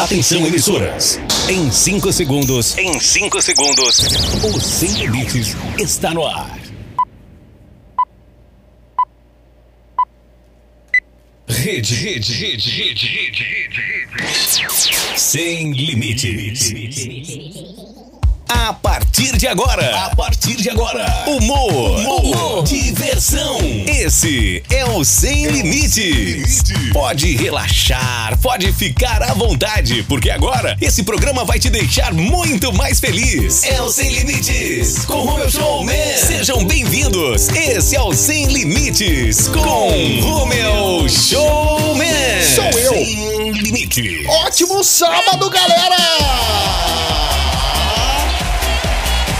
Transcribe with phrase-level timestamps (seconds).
[0.00, 1.20] Atenção, emissoras.
[1.46, 2.78] Em 5 segundos.
[2.78, 3.98] Em 5 segundos.
[4.42, 6.58] O Sem Limites está no ar.
[11.46, 15.20] Rede, rede, rede, rede, rede, rede.
[15.20, 16.72] Sem limites.
[18.52, 23.58] A partir de agora, a partir de agora, humor, humor, diversão.
[23.86, 26.60] Esse é o Sem Limites.
[26.92, 32.98] Pode relaxar, pode ficar à vontade, porque agora esse programa vai te deixar muito mais
[32.98, 33.62] feliz.
[33.62, 36.16] É o Sem Limites, com Romeu Showman.
[36.16, 37.50] Sejam bem-vindos.
[37.50, 42.42] Esse é o Sem Limites, com Romeu Showman.
[42.56, 42.94] Sou eu.
[42.94, 44.26] Sem Limites.
[44.26, 47.19] Ótimo sábado, galera!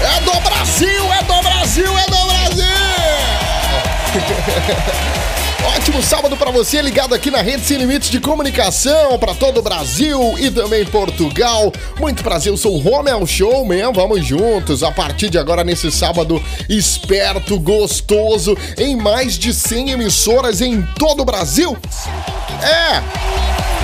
[0.02, 2.64] É do Brasil, é do Brasil, é do Brasil!
[5.76, 9.62] Ótimo sábado para você ligado aqui na Rede Sem Limites de Comunicação para todo o
[9.62, 11.70] Brasil e também Portugal.
[11.98, 13.92] Muito prazer, eu sou o Romel Showman.
[13.92, 20.62] Vamos juntos a partir de agora nesse sábado esperto, gostoso, em mais de 100 emissoras
[20.62, 21.76] em todo o Brasil.
[22.62, 23.79] É!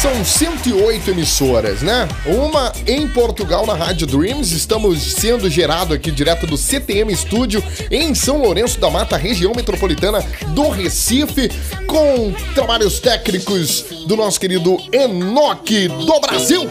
[0.00, 2.08] São 108 emissoras, né?
[2.26, 4.52] Uma em Portugal na Rádio Dreams.
[4.52, 10.24] Estamos sendo gerado aqui direto do CTM Estúdio em São Lourenço da Mata, região metropolitana
[10.48, 11.50] do Recife,
[11.86, 16.68] com trabalhos técnicos do nosso querido Enoque do Brasil.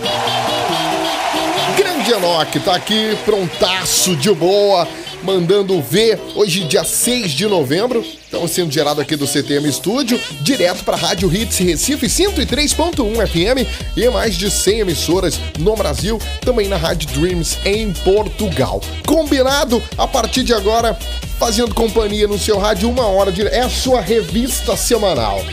[1.77, 4.87] Grande Enoque, tá aqui prontaço de boa
[5.23, 8.01] mandando ver hoje, dia 6 de novembro.
[8.01, 13.97] Estamos sendo gerado aqui do CTM Estúdio, direto para a Rádio Hits Recife 103.1 FM
[13.97, 18.81] e mais de 100 emissoras no Brasil, também na Rádio Dreams em Portugal.
[19.05, 19.81] Combinado?
[19.97, 20.97] A partir de agora,
[21.37, 23.41] fazendo companhia no seu rádio uma hora de.
[23.47, 25.43] É a sua revista semanal.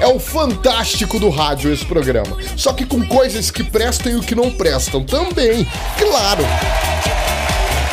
[0.00, 2.36] É o fantástico do rádio esse programa.
[2.56, 5.66] Só que com coisas que prestam e o que não prestam também.
[5.96, 6.44] Claro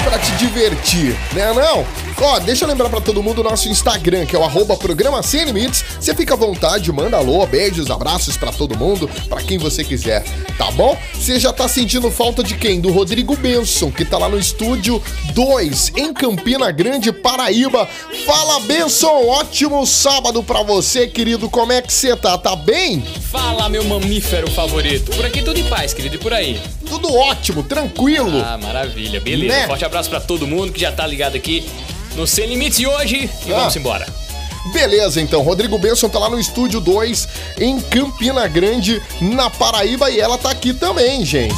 [0.04, 1.86] para te divertir, né não?
[2.24, 5.24] Ó, deixa eu lembrar para todo mundo o nosso Instagram, que é o arroba programa
[5.24, 5.84] Sem Limites.
[6.00, 10.24] Você fica à vontade, manda alô, beijos, abraços para todo mundo, para quem você quiser,
[10.56, 10.96] tá bom?
[11.16, 12.80] Você já tá sentindo falta de quem?
[12.80, 15.02] Do Rodrigo Benson, que tá lá no estúdio
[15.34, 17.90] 2, em Campina Grande, Paraíba.
[18.24, 19.26] Fala, Benson!
[19.28, 21.50] Ótimo sábado para você, querido.
[21.50, 22.38] Como é que você tá?
[22.38, 23.04] Tá bem?
[23.32, 25.10] Fala, meu mamífero favorito.
[25.16, 26.62] Por aqui tudo em paz, querido, e por aí?
[26.88, 28.44] Tudo ótimo, tranquilo.
[28.46, 29.20] Ah, maravilha.
[29.20, 29.54] Beleza.
[29.54, 29.66] Né?
[29.66, 31.66] Forte abraço para todo mundo que já tá ligado aqui
[32.16, 33.58] no Sem Limites hoje e Ah.
[33.60, 34.08] vamos embora.
[34.74, 35.42] Beleza, então.
[35.42, 37.28] Rodrigo Benson tá lá no estúdio 2,
[37.60, 41.56] em Campina Grande, na Paraíba, e ela tá aqui também, gente.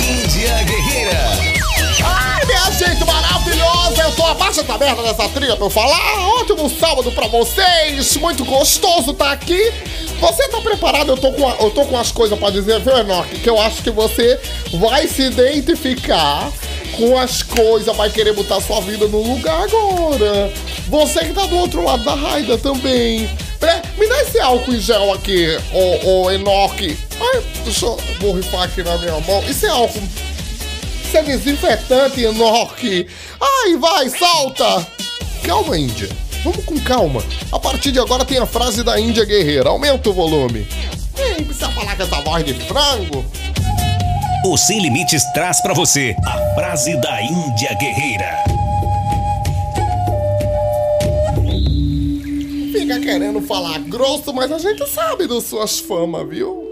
[0.00, 1.54] Índia Guerreira.
[2.04, 4.02] Ai, minha gente maravilhosa!
[4.02, 6.28] Eu tô abaixo da merda dessa trilha pra eu falar.
[6.40, 8.16] Ótimo sábado pra vocês!
[8.18, 9.72] Muito gostoso tá aqui.
[10.20, 11.10] Você tá preparado?
[11.12, 13.28] Eu tô com, a- eu tô com as coisas pra dizer, viu, Enoch?
[13.40, 14.38] Que eu acho que você
[14.78, 16.50] vai se identificar
[16.96, 20.52] com as coisas, vai querer botar sua vida no lugar agora.
[20.88, 23.28] Você que tá do outro lado da raida também.
[23.60, 26.96] Pera- Me dá esse álcool em gel aqui, ô, ô Enoch.
[27.20, 29.42] Ai, deixa eu borrifar aqui na minha mão.
[29.48, 30.02] Isso é álcool
[31.04, 33.06] isso é desinfetante, Enoch.
[33.40, 34.84] Ai, vai, salta.
[35.44, 36.08] Calma, Índia.
[36.42, 37.22] Vamos com calma.
[37.52, 39.68] A partir de agora tem a frase da Índia Guerreira.
[39.70, 40.66] Aumenta o volume.
[41.16, 43.24] Ei, precisa falar com essa voz de frango?
[44.46, 48.44] O Sem Limites traz pra você a frase da Índia Guerreira.
[52.70, 56.62] Fica querendo falar grosso, mas a gente sabe das suas famas, viu?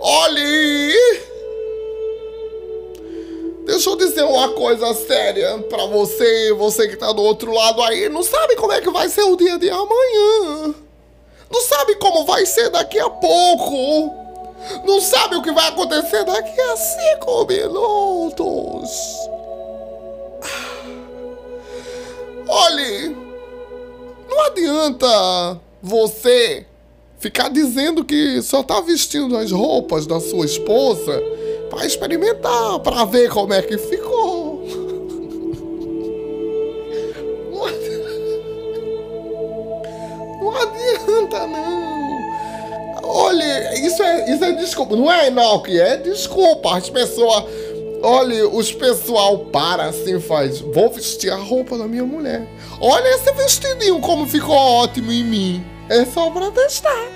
[0.00, 0.94] Olhe!
[3.66, 8.08] Deixa eu dizer uma coisa séria pra você, você que tá do outro lado aí,
[8.08, 10.72] não sabe como é que vai ser o dia de amanhã.
[11.50, 14.19] Não sabe como vai ser daqui a pouco.
[14.86, 18.90] Não sabe o que vai acontecer daqui a cinco minutos.
[22.48, 23.16] Olhe,
[24.28, 26.66] não adianta você
[27.18, 31.22] ficar dizendo que só tá vestindo as roupas da sua esposa
[31.68, 34.64] pra experimentar, pra ver como é que ficou.
[37.52, 38.00] Não adi-
[40.40, 41.69] Não adianta, não.
[43.12, 44.94] Olha, isso é, isso é desculpa.
[44.94, 45.68] Não é, Enoch?
[45.68, 46.76] É desculpa.
[46.76, 47.44] As pessoas.
[48.02, 50.60] Olha, os pessoal para assim faz.
[50.60, 52.46] Vou vestir a roupa da minha mulher.
[52.80, 55.64] Olha esse vestidinho como ficou ótimo em mim.
[55.88, 57.08] É só pra testar.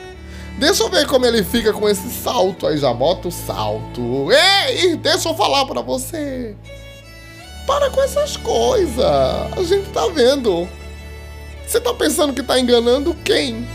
[0.58, 2.67] Deixa eu ver como ele fica com esse salto.
[2.67, 4.29] Aí já bota o salto.
[4.69, 6.56] Ei, deixa eu falar pra você.
[7.67, 8.99] Para com essas coisas.
[8.99, 10.69] A gente tá vendo.
[11.67, 13.67] Você tá pensando que tá enganando quem?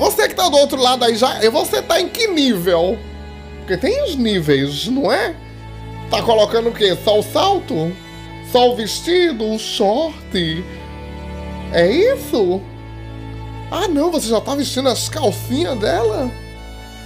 [0.00, 1.38] Você que tá do outro lado aí já.
[1.50, 2.98] Você tá em que nível?
[3.58, 5.36] Porque tem os níveis, não é?
[6.10, 6.96] Tá colocando o quê?
[7.04, 7.94] Só o salto?
[8.50, 9.44] Só o vestido?
[9.44, 10.64] O short?
[11.74, 12.62] É isso?
[13.70, 16.30] Ah não, você já tá vestindo as calcinhas dela?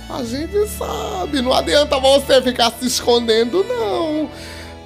[0.09, 4.31] A gente sabe, não adianta você ficar se escondendo, não.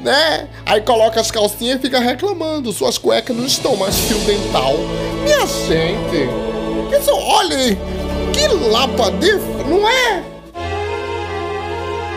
[0.01, 0.49] Né?
[0.65, 2.73] Aí coloca as calcinhas e fica reclamando.
[2.73, 4.75] Suas cuecas não estão mais fio dental.
[5.25, 6.29] Minha gente,
[6.97, 7.77] isso, olha,
[8.39, 9.33] que lapa de.
[9.69, 10.23] Não é?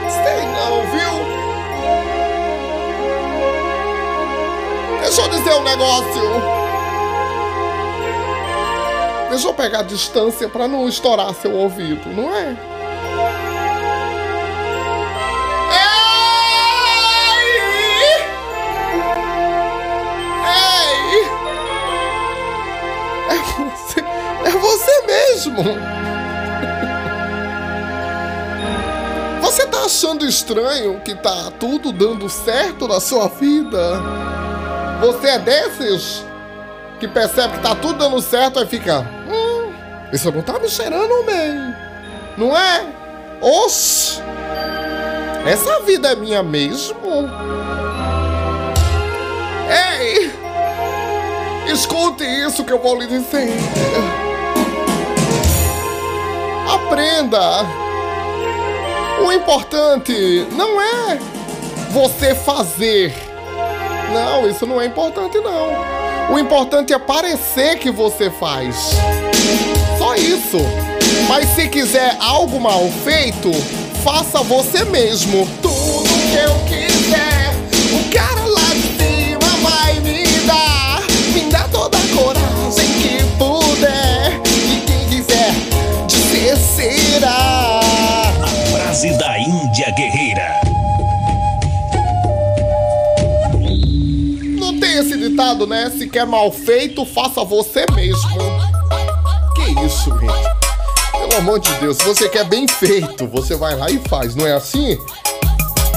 [0.07, 1.13] Sei não, viu?
[5.01, 6.62] Deixa eu dizer um negócio.
[9.29, 12.56] Deixa eu pegar a distância para não estourar seu ouvido, não é?
[24.44, 25.63] É você mesmo!
[25.63, 26.00] Você tá
[30.01, 34.01] achando estranho que tá tudo dando certo na sua vida?
[35.00, 36.25] Você é desses
[37.00, 39.01] que percebe que tá tudo dando certo e fica.
[39.30, 39.71] Hum,
[40.12, 41.75] isso não tá me cheirando bem.
[42.36, 42.83] Não é?
[43.42, 44.19] Oxi!
[45.45, 47.30] Essa vida é minha mesmo?
[49.69, 50.31] Ei!
[51.71, 53.54] Escute isso que eu vou lhe dizer.
[56.74, 57.91] Aprenda.
[59.23, 61.19] O importante não é
[61.91, 63.13] você fazer.
[64.12, 66.33] Não, isso não é importante não.
[66.33, 68.91] O importante é parecer que você faz.
[69.97, 70.57] Só isso.
[71.29, 73.51] Mas se quiser algo mal feito,
[74.03, 75.47] faça você mesmo.
[75.62, 76.91] Tudo que eu quiser,
[95.31, 95.89] ditado, né?
[95.98, 98.30] Se quer mal feito, faça você mesmo.
[99.56, 100.62] Que isso, gente?
[101.12, 104.45] Pelo amor de Deus, se você quer bem feito, você vai lá e faz, não
[104.45, 104.98] é assim?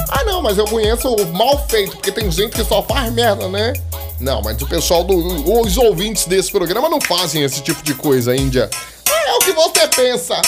[0.09, 3.47] Ah, não, mas eu conheço o mal feito, porque tem gente que só faz merda,
[3.49, 3.73] né?
[4.19, 5.15] Não, mas o pessoal do.
[5.59, 8.69] Os ouvintes desse programa não fazem esse tipo de coisa, Índia.
[9.09, 10.41] Ah, é o que você pensa.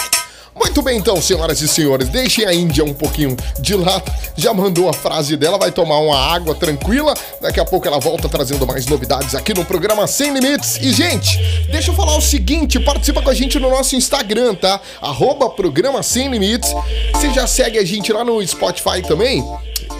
[0.60, 4.12] Muito bem, então, senhoras e senhores, deixem a Índia um pouquinho de lado.
[4.36, 7.14] Já mandou a frase dela, vai tomar uma água tranquila.
[7.42, 10.78] Daqui a pouco ela volta trazendo mais novidades aqui no programa Sem Limites.
[10.78, 11.38] E, gente,
[11.72, 14.80] deixa eu falar o seguinte: participa com a gente no nosso Instagram, tá?
[15.02, 16.72] Arroba Programa Sem Limites.
[17.14, 19.44] Você já segue a gente lá no Spotify também?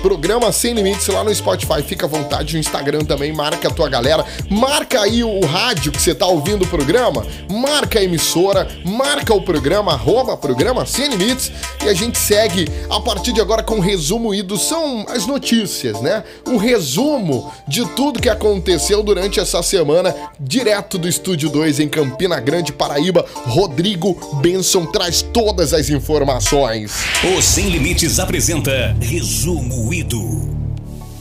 [0.02, 1.82] Programa Sem Limites lá no Spotify.
[1.82, 3.34] Fica à vontade no Instagram também.
[3.34, 4.26] Marca a tua galera.
[4.50, 7.26] Marca aí o rádio que você tá ouvindo o programa.
[7.50, 8.68] Marca a emissora.
[8.86, 9.94] Marca o programa.
[9.94, 11.52] Arroba Programa Sem Limites.
[11.84, 14.58] E a gente segue a partir de agora com o resumo ido.
[14.58, 16.24] São as notícias, né?
[16.48, 20.14] Um resumo de tudo que aconteceu durante essa semana.
[20.40, 23.26] Direto do Estúdio 2 em Campina Grande, Paraíba.
[23.46, 26.94] Rodrigo Benson traz todas as informações.
[27.36, 29.77] O Sem Limites apresenta Resumo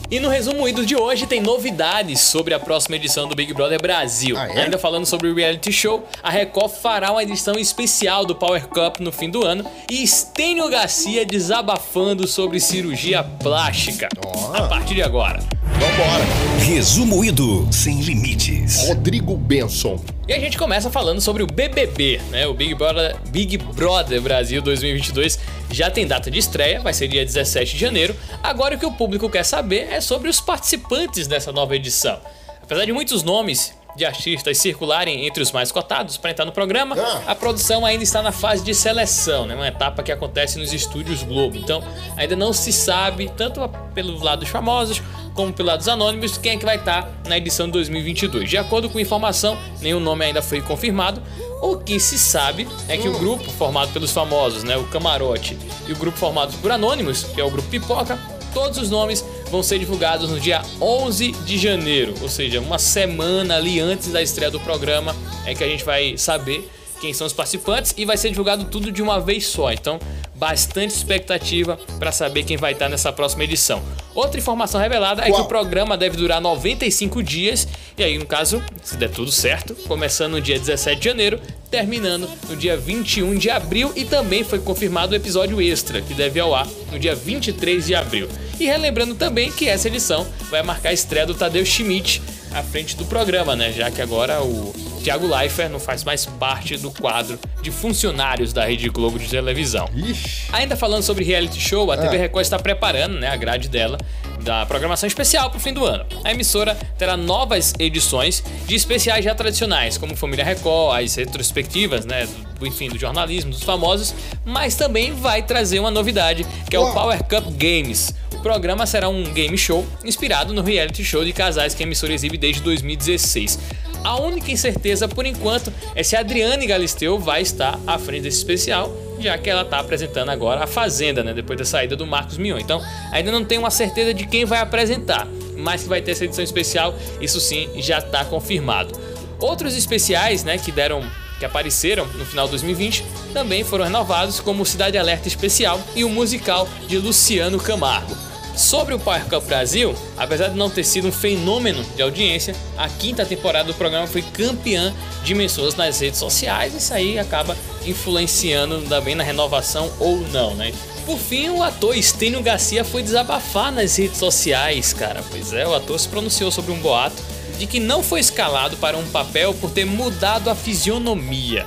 [0.09, 3.81] E no resumo ido de hoje tem novidades sobre a próxima edição do Big Brother
[3.81, 4.37] Brasil.
[4.37, 4.61] Ah, é?
[4.63, 8.99] Ainda falando sobre o reality show, a Record fará uma edição especial do Power Cup
[9.01, 14.07] no fim do ano e Stênio Garcia desabafando sobre cirurgia plástica.
[14.25, 14.55] Ó.
[14.55, 15.39] A partir de agora.
[15.73, 16.23] Vambora.
[16.65, 18.87] Resumo Ido Sem Limites.
[18.87, 19.99] Rodrigo Benson.
[20.27, 22.47] E a gente começa falando sobre o BBB, né?
[22.47, 25.39] O Big Brother, Big Brother Brasil 2022
[25.71, 28.15] já tem data de estreia, vai ser dia 17 de janeiro.
[28.41, 32.19] Agora o que o público quer saber é sobre os participantes dessa nova edição.
[32.61, 36.95] Apesar de muitos nomes de artistas circularem entre os mais cotados para entrar no programa,
[36.97, 37.31] Ah.
[37.31, 39.55] a produção ainda está na fase de seleção, né?
[39.55, 41.57] Uma etapa que acontece nos estúdios Globo.
[41.57, 41.83] Então,
[42.15, 45.01] ainda não se sabe, tanto pelo lado dos famosos
[45.33, 48.49] como pelo lado dos anônimos, quem é que vai estar na edição de 2022.
[48.49, 51.21] De acordo com informação, nenhum nome ainda foi confirmado.
[51.61, 55.91] O que se sabe é que o grupo formado pelos famosos, né, o Camarote, e
[55.91, 58.17] o grupo formado por anônimos, que é o grupo Pipoca,
[58.57, 63.55] todos os nomes vão ser divulgados no dia 11 de janeiro, ou seja, uma semana
[63.55, 66.67] ali antes da estreia do programa é que a gente vai saber
[66.99, 69.71] quem são os participantes e vai ser divulgado tudo de uma vez só.
[69.71, 69.99] Então,
[70.35, 73.81] bastante expectativa para saber quem vai estar nessa próxima edição.
[74.13, 78.61] Outra informação revelada é que o programa deve durar 95 dias e aí, no caso,
[78.83, 83.49] se der tudo certo, começando no dia 17 de janeiro, terminando no dia 21 de
[83.49, 87.87] abril e também foi confirmado o episódio extra que deve ao ar no dia 23
[87.87, 88.29] de abril.
[88.59, 92.95] E relembrando também que essa edição vai marcar a estreia do Tadeu Schmidt à frente
[92.95, 93.71] do programa, né?
[93.71, 94.73] Já que agora o
[95.03, 99.89] Tiago Leifert não faz mais parte do quadro de funcionários da Rede Globo de televisão.
[99.95, 100.47] Ixi.
[100.51, 102.19] Ainda falando sobre reality show, a TV Ah.
[102.19, 103.97] Record está preparando né, a grade dela
[104.41, 106.05] da programação especial para o fim do ano.
[106.23, 112.27] A emissora terá novas edições de especiais já tradicionais, como Família Record, as retrospectivas, né,
[112.57, 114.13] do, enfim, do jornalismo, dos famosos,
[114.45, 116.93] mas também vai trazer uma novidade, que é o.
[116.93, 118.13] Power Cup Games.
[118.47, 122.37] Programa será um game show inspirado no reality show de casais que a emissora exibe
[122.37, 123.59] desde 2016.
[124.01, 128.37] A única incerteza por enquanto é se a Adriane Galisteu vai estar à frente desse
[128.37, 128.89] especial,
[129.19, 132.57] já que ela está apresentando agora a Fazenda, né, depois da saída do Marcos Mion.
[132.57, 135.27] Então, ainda não tem uma certeza de quem vai apresentar,
[135.57, 138.97] mas que vai ter essa edição especial, isso sim já está confirmado.
[139.41, 141.03] Outros especiais, né, que deram
[141.37, 146.09] que apareceram no final de 2020 também foram renovados, como Cidade Alerta Especial e o
[146.09, 148.26] musical de Luciano Camargo.
[148.57, 152.89] Sobre o Power Cup Brasil, apesar de não ter sido um fenômeno de audiência, a
[152.89, 154.91] quinta temporada do programa foi campeã
[155.23, 156.73] de menções nas redes sociais.
[156.73, 160.73] Isso aí acaba influenciando também na renovação ou não, né?
[161.05, 165.23] Por fim, o ator Estênio Garcia foi desabafar nas redes sociais, cara.
[165.29, 167.15] Pois é, o ator se pronunciou sobre um boato
[167.57, 171.65] de que não foi escalado para um papel por ter mudado a fisionomia.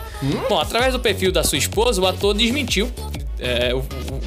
[0.48, 2.90] Bom, através do perfil da sua esposa, o ator desmentiu
[3.38, 4.20] é, o- o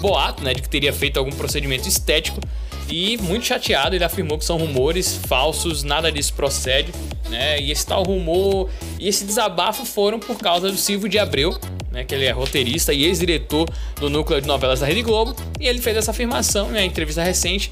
[0.00, 2.40] boato né, de que teria feito algum procedimento estético
[2.88, 6.92] e, muito chateado, ele afirmou que são rumores falsos, nada disso procede.
[7.28, 8.70] Né, e esse tal rumor
[9.00, 11.58] e esse desabafo foram por causa do Silvio de Abreu,
[11.90, 13.68] né, que ele é roteirista e ex-diretor
[13.98, 17.24] do núcleo de novelas da Rede Globo, e ele fez essa afirmação em uma entrevista
[17.24, 17.68] recente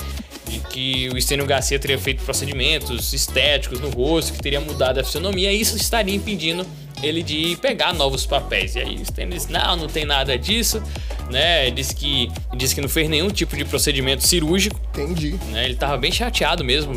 [0.48, 5.04] de que o Estênio Garcia teria feito procedimentos estéticos no rosto, que teria mudado a
[5.04, 6.66] fisionomia, e isso estaria impedindo
[7.04, 8.74] ele de pegar novos papéis.
[8.76, 10.82] E aí o Stênio disse, não, não tem nada disso,
[11.30, 11.70] né?
[11.70, 15.36] Disse que, disse que não fez nenhum tipo de procedimento cirúrgico, Entendi.
[15.50, 15.64] né?
[15.64, 16.92] Ele tava bem chateado mesmo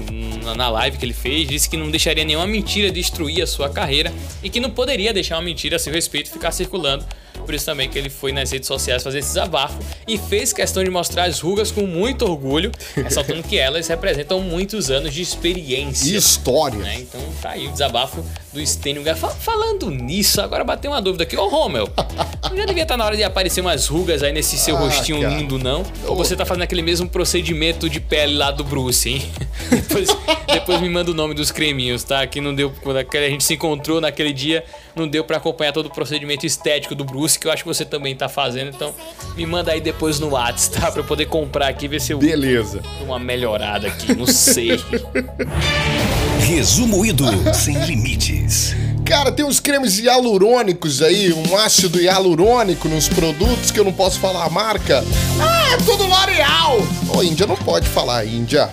[0.55, 4.13] na- live que ele fez, disse que não deixaria nenhuma mentira destruir a sua carreira
[4.43, 7.05] e que não poderia deixar uma mentira a seu respeito ficar circulando.
[7.45, 10.83] Por isso também que ele foi nas redes sociais fazer esse desabafo e fez questão
[10.83, 16.11] de mostrar as rugas com muito orgulho, ressaltando que elas representam muitos anos de experiência.
[16.11, 16.77] E história.
[16.79, 16.97] né?
[16.99, 19.03] Então tá aí o desabafo do Stênio
[19.39, 21.35] Falando nisso, agora bateu uma dúvida aqui.
[21.35, 21.89] Ô, Romel,
[22.55, 25.35] já devia estar na hora de aparecer umas rugas aí nesse seu Ah, rostinho cara.
[25.35, 25.83] lindo, não?
[26.05, 29.21] Ou você tá fazendo aquele mesmo procedimento de pele lá do Bruce, hein?
[29.69, 30.09] depois,
[30.51, 32.25] depois me manda o nome dos creminhos, tá?
[32.27, 32.71] Que não deu.
[32.81, 34.63] Quando a gente se encontrou naquele dia,
[34.95, 37.83] não deu pra acompanhar todo o procedimento estético do Bruce, que eu acho que você
[37.85, 38.69] também tá fazendo.
[38.73, 38.93] Então,
[39.35, 40.91] me manda aí depois no WhatsApp, tá?
[40.91, 42.81] Pra eu poder comprar aqui, ver se eu Beleza.
[43.01, 44.13] uma melhorada aqui.
[44.15, 44.79] Não sei.
[46.47, 48.75] Resumo Ido sem limites.
[49.07, 54.19] Cara, tem uns cremes hialurônicos aí, um ácido hialurônico nos produtos que eu não posso
[54.19, 55.03] falar a marca.
[55.39, 56.79] Ah, é tudo L'Oreal!
[57.15, 58.69] Ô, Índia, não pode falar, Índia.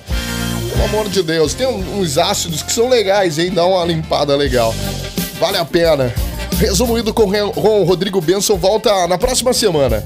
[0.73, 3.53] Pelo amor de Deus, tem uns ácidos que são legais, hein?
[3.55, 4.75] Dá uma limpada legal.
[5.39, 6.13] Vale a pena.
[6.59, 10.05] Resumido com Re- com o Rodrigo Benson volta na próxima semana.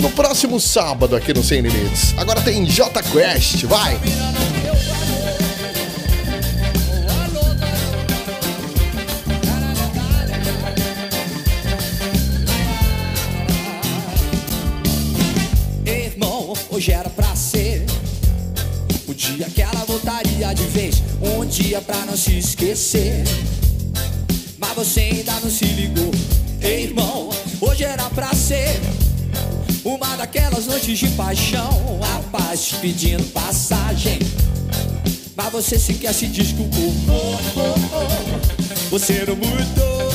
[0.00, 2.14] No próximo sábado aqui no Sem Limites.
[2.16, 3.96] Agora tem J Quest, vai!
[21.62, 23.24] Dia pra não se esquecer.
[24.58, 26.12] Mas você ainda não se ligou.
[26.60, 28.80] Ei, irmão, hoje era pra ser
[29.84, 31.98] uma daquelas noites de paixão.
[32.14, 34.20] A paz te pedindo passagem.
[35.34, 36.94] Mas você sequer se desculpou.
[37.08, 38.90] Oh, oh, oh.
[38.90, 40.08] Você não mudou.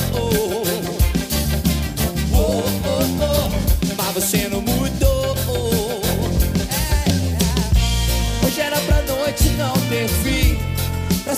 [3.96, 4.63] Mas você não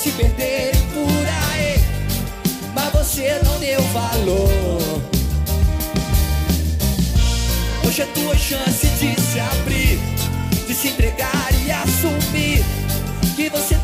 [0.07, 1.81] se perderem por aí.
[2.73, 5.03] Mas você não deu valor.
[7.85, 9.99] Hoje é tua chance de se abrir,
[10.67, 12.65] de se entregar e assumir
[13.35, 13.76] que você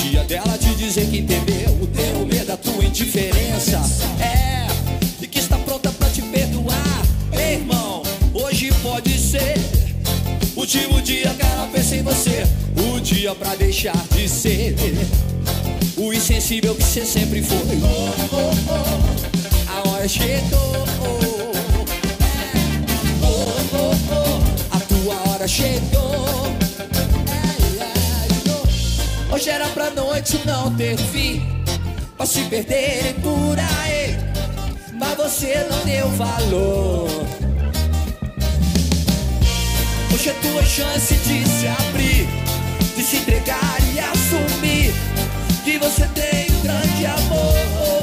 [0.00, 3.80] dia dela te dizer que entendeu o teu medo da tua indiferença.
[4.18, 4.66] É,
[5.22, 7.02] e que está pronta pra te perdoar.
[7.32, 8.02] Ei, irmão,
[8.32, 9.56] hoje pode ser
[10.56, 12.46] o último dia que ela pensa em você.
[12.94, 14.74] O dia pra deixar de ser
[15.96, 17.58] o insensível que você sempre foi.
[17.58, 20.86] Oh, oh, oh, a hora chegou.
[23.22, 23.36] Oh,
[23.74, 26.59] oh, oh, a tua hora chegou.
[29.40, 31.40] Hoje era pra noite não ter fim.
[32.14, 34.18] Pra se perder por aí
[34.92, 37.08] Mas você não deu valor.
[40.12, 42.28] Hoje é tua chance de se abrir
[42.94, 44.92] De se entregar e assumir
[45.64, 47.99] Que você tem um grande amor.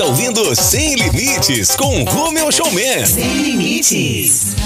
[0.00, 3.04] está ouvindo Sem Limites com Romeu Showman.
[3.04, 4.56] Sem Limites.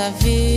[0.00, 0.49] certa vez.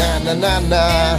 [0.00, 1.18] Na, na, na.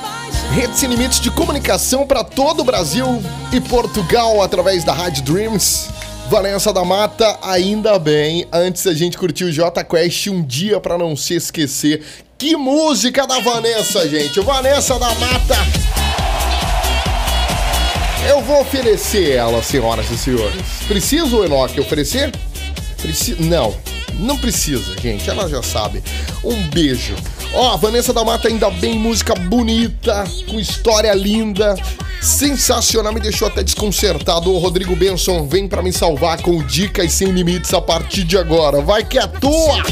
[0.00, 0.50] paixões.
[0.52, 3.06] Redes sem limites de comunicação para todo o Brasil
[3.52, 5.88] e Portugal através da Rádio Dreams.
[6.30, 8.46] Valença da Mata, ainda bem.
[8.52, 12.04] Antes a gente curtiu o J Quest um dia para não se esquecer.
[12.38, 14.40] Que música da Vanessa, gente!
[14.40, 15.56] Vanessa da Mata.
[18.28, 20.62] Eu vou oferecer ela, senhoras e senhores.
[20.86, 22.30] Precisa o Enoque oferecer?
[23.00, 23.34] Preci...
[23.40, 23.74] Não,
[24.18, 25.28] não precisa, gente.
[25.28, 26.02] Ela já sabe.
[26.44, 27.14] Um beijo.
[27.54, 31.74] Ó, a Vanessa da Mata ainda bem, música bonita, com história linda.
[32.20, 34.52] Sensacional, me deixou até desconcertado.
[34.52, 38.80] O Rodrigo Benson vem pra me salvar com dicas sem limites a partir de agora.
[38.80, 39.82] Vai que é tua!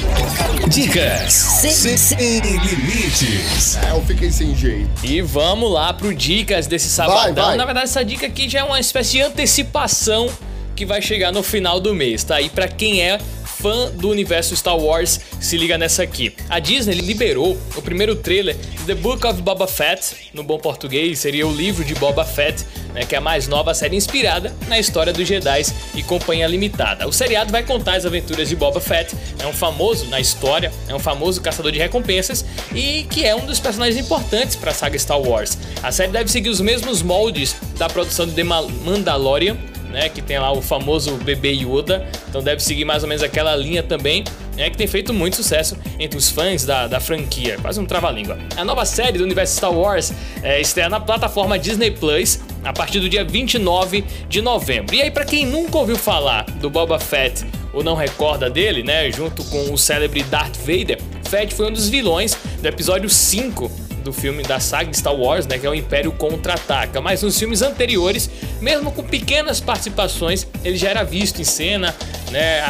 [0.68, 3.76] Dicas sem, sem limites.
[3.76, 4.88] É, eu fiquei sem jeito.
[5.02, 7.22] E vamos lá pro dicas desse sabadão.
[7.22, 7.56] Vai, vai.
[7.56, 10.30] Na verdade, essa dica aqui já é uma espécie de antecipação
[10.76, 12.40] que vai chegar no final do mês, tá?
[12.40, 13.18] E pra quem é
[13.61, 16.35] fã do universo Star Wars, se liga nessa aqui.
[16.49, 21.18] A Disney liberou o primeiro trailer de The Book of Boba Fett, no bom português
[21.18, 24.79] seria o livro de Boba Fett, né, que é a mais nova série inspirada na
[24.79, 25.62] história dos Jedi
[25.94, 27.07] e Companhia Limitada.
[27.07, 30.94] O seriado vai contar as aventuras de Boba Fett, é um famoso na história, é
[30.94, 32.44] um famoso caçador de recompensas
[32.75, 35.59] e que é um dos personagens importantes para a saga Star Wars.
[35.83, 39.57] A série deve seguir os mesmos moldes da produção de The Ma- Mandalorian,
[39.90, 43.55] né, que tem lá o famoso bebê Yoda, então deve seguir mais ou menos aquela
[43.57, 44.24] linha também,
[44.57, 48.38] né, que tem feito muito sucesso entre os fãs da, da franquia, quase um trava-língua.
[48.57, 53.00] A nova série do universo Star Wars é, estreia na plataforma Disney Plus a partir
[53.00, 54.94] do dia 29 de novembro.
[54.94, 59.11] E aí, pra quem nunca ouviu falar do Boba Fett ou não recorda dele, né,
[59.11, 64.12] junto com o célebre Darth Vader, Fett foi um dos vilões do episódio 5 do
[64.12, 67.00] filme da saga Star Wars, né, que é o Império Contra-Ataca.
[67.00, 71.94] Mas nos filmes anteriores, mesmo com pequenas participações, ele já era visto em cena,
[72.30, 72.62] né,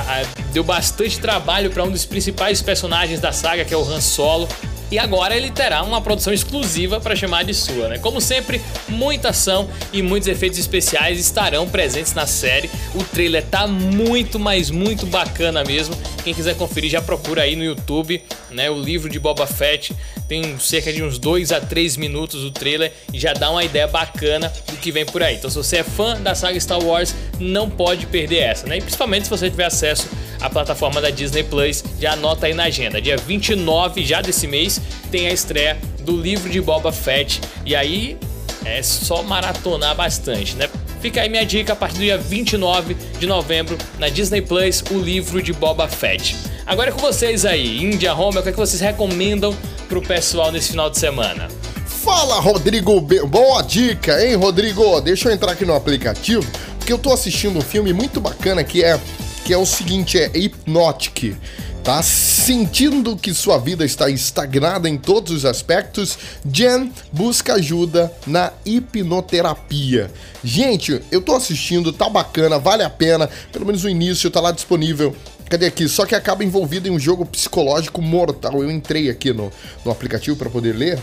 [0.52, 4.48] deu bastante trabalho para um dos principais personagens da saga, que é o Han Solo.
[4.90, 7.98] E agora ele terá uma produção exclusiva para chamar de sua, né?
[7.98, 12.68] Como sempre, muita ação e muitos efeitos especiais estarão presentes na série.
[12.94, 15.96] O trailer tá muito, mas muito bacana mesmo.
[16.24, 18.68] Quem quiser conferir já procura aí no YouTube, né?
[18.68, 19.94] O livro de Boba Fett
[20.26, 23.86] tem cerca de uns 2 a 3 minutos o trailer e já dá uma ideia
[23.86, 25.36] bacana do que vem por aí.
[25.36, 28.78] Então, se você é fã da saga Star Wars, não pode perder essa, né?
[28.78, 30.08] E principalmente se você tiver acesso
[30.40, 33.00] à plataforma da Disney Plus, já anota aí na agenda.
[33.00, 38.16] Dia 29 já desse mês tem a estreia do livro de Boba Fett e aí
[38.64, 40.68] é só maratonar bastante, né?
[41.00, 44.98] Fica aí minha dica a partir do dia 29 de novembro na Disney Plus, o
[44.98, 46.36] livro de Boba Fett.
[46.66, 49.56] Agora é com vocês aí, Índia Home, o que, é que vocês recomendam
[49.88, 51.48] pro pessoal nesse final de semana?
[51.86, 53.00] Fala, Rodrigo.
[53.00, 55.00] Be- Boa dica, hein, Rodrigo?
[55.00, 56.46] Deixa eu entrar aqui no aplicativo,
[56.78, 58.98] porque eu tô assistindo um filme muito bacana que é
[59.44, 61.36] que é o seguinte, é Hypnotic.
[61.82, 66.18] Tá sentindo que sua vida está estagnada em todos os aspectos?
[66.44, 70.10] Jen busca ajuda na hipnoterapia.
[70.44, 73.30] Gente, eu tô assistindo, tá bacana, vale a pena.
[73.50, 75.16] Pelo menos o início tá lá disponível
[75.50, 75.88] Cadê aqui?
[75.88, 78.62] Só que acaba envolvido em um jogo psicológico mortal.
[78.62, 79.50] Eu entrei aqui no,
[79.84, 80.96] no aplicativo para poder ler.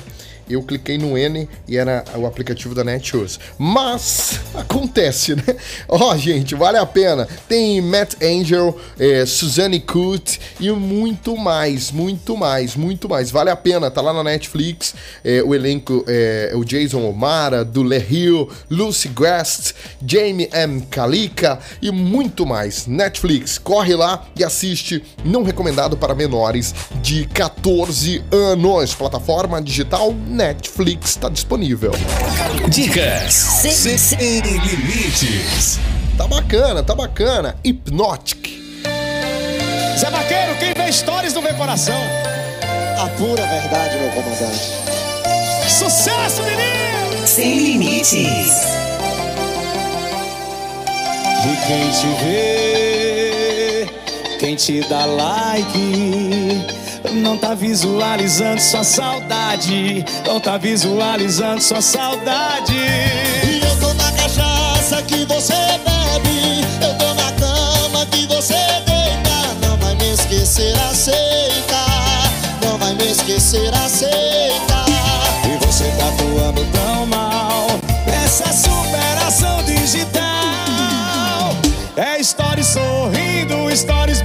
[0.49, 3.39] Eu cliquei no N e era o aplicativo da Netshoes.
[3.57, 5.43] Mas acontece, né?
[5.87, 7.27] Ó, gente, vale a pena.
[7.47, 13.29] Tem Matt Angel, eh, Suzanne Kut e muito mais, muito mais, muito mais.
[13.31, 14.95] Vale a pena, tá lá na Netflix.
[15.23, 19.73] Eh, o elenco é o Jason O'Mara, Dule Hill, Lucy Guest,
[20.05, 20.81] Jamie M.
[20.89, 22.87] Kalika e muito mais.
[22.87, 25.03] Netflix, corre lá e assiste.
[25.23, 28.93] Não recomendado para menores de 14 anos.
[28.93, 31.91] Plataforma digital Netflix está disponível.
[32.69, 35.79] Dicas sem, sem limites.
[36.15, 37.55] Tá bacana, tá bacana.
[37.65, 38.47] Hypnotic.
[39.97, 41.99] Zé Vaqueiro, quem vê stories não vê coração.
[43.01, 44.71] A pura verdade, meu comandante.
[45.67, 47.27] Sucesso, menino!
[47.27, 48.77] Sem limites.
[51.43, 53.87] E quem te vê,
[54.39, 56.76] quem te dá like,
[57.17, 62.75] não tá visualizando sua saudade, não tá visualizando sua saudade.
[62.75, 66.65] E eu tô na cachaça que você bebe.
[66.81, 68.53] Eu tô na cama que você
[68.85, 69.67] deita.
[69.67, 71.85] Não vai me esquecer, aceita.
[72.63, 74.85] Não vai me esquecer, aceita.
[75.45, 77.67] E você tá atuando tão mal
[78.05, 80.21] Essa superação digital
[81.95, 84.21] É stories sorrindo, stories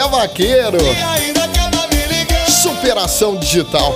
[0.00, 0.78] Zé Vaqueiro.
[2.48, 3.94] Superação digital.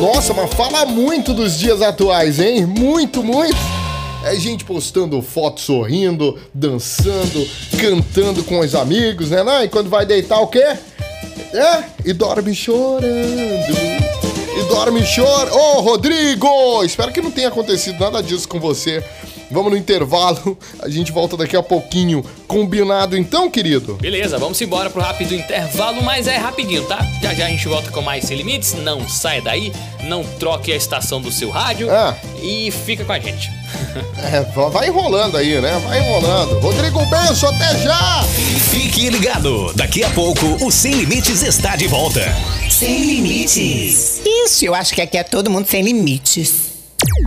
[0.00, 2.66] Nossa, mas fala muito dos dias atuais, hein?
[2.66, 3.56] Muito, muito.
[4.24, 7.48] É gente postando foto sorrindo, dançando,
[7.80, 9.64] cantando com os amigos, né?
[9.64, 10.58] E quando vai deitar o quê?
[11.52, 11.84] É?
[12.04, 13.06] E dorme chorando.
[13.06, 15.54] E dorme chorando.
[15.54, 16.82] Ô, Rodrigo!
[16.82, 19.04] Espero que não tenha acontecido nada disso com você.
[19.52, 20.56] Vamos no intervalo.
[20.80, 22.24] A gente volta daqui a pouquinho.
[22.46, 23.94] Combinado então, querido?
[23.94, 26.98] Beleza, vamos embora pro rápido intervalo, mas é rapidinho, tá?
[27.22, 28.74] Já já a gente volta com mais Sem Limites.
[28.74, 29.72] Não saia daí,
[30.04, 32.16] não troque a estação do seu rádio Ah.
[32.42, 33.50] e fica com a gente.
[34.22, 35.78] É, vai enrolando aí, né?
[35.86, 36.58] Vai enrolando.
[36.60, 38.22] Rodrigo Benço, até já!
[38.70, 42.20] Fique ligado, daqui a pouco o Sem Limites está de volta.
[42.70, 44.20] Sem limites.
[44.24, 46.72] Isso, eu acho que aqui é todo mundo sem limites.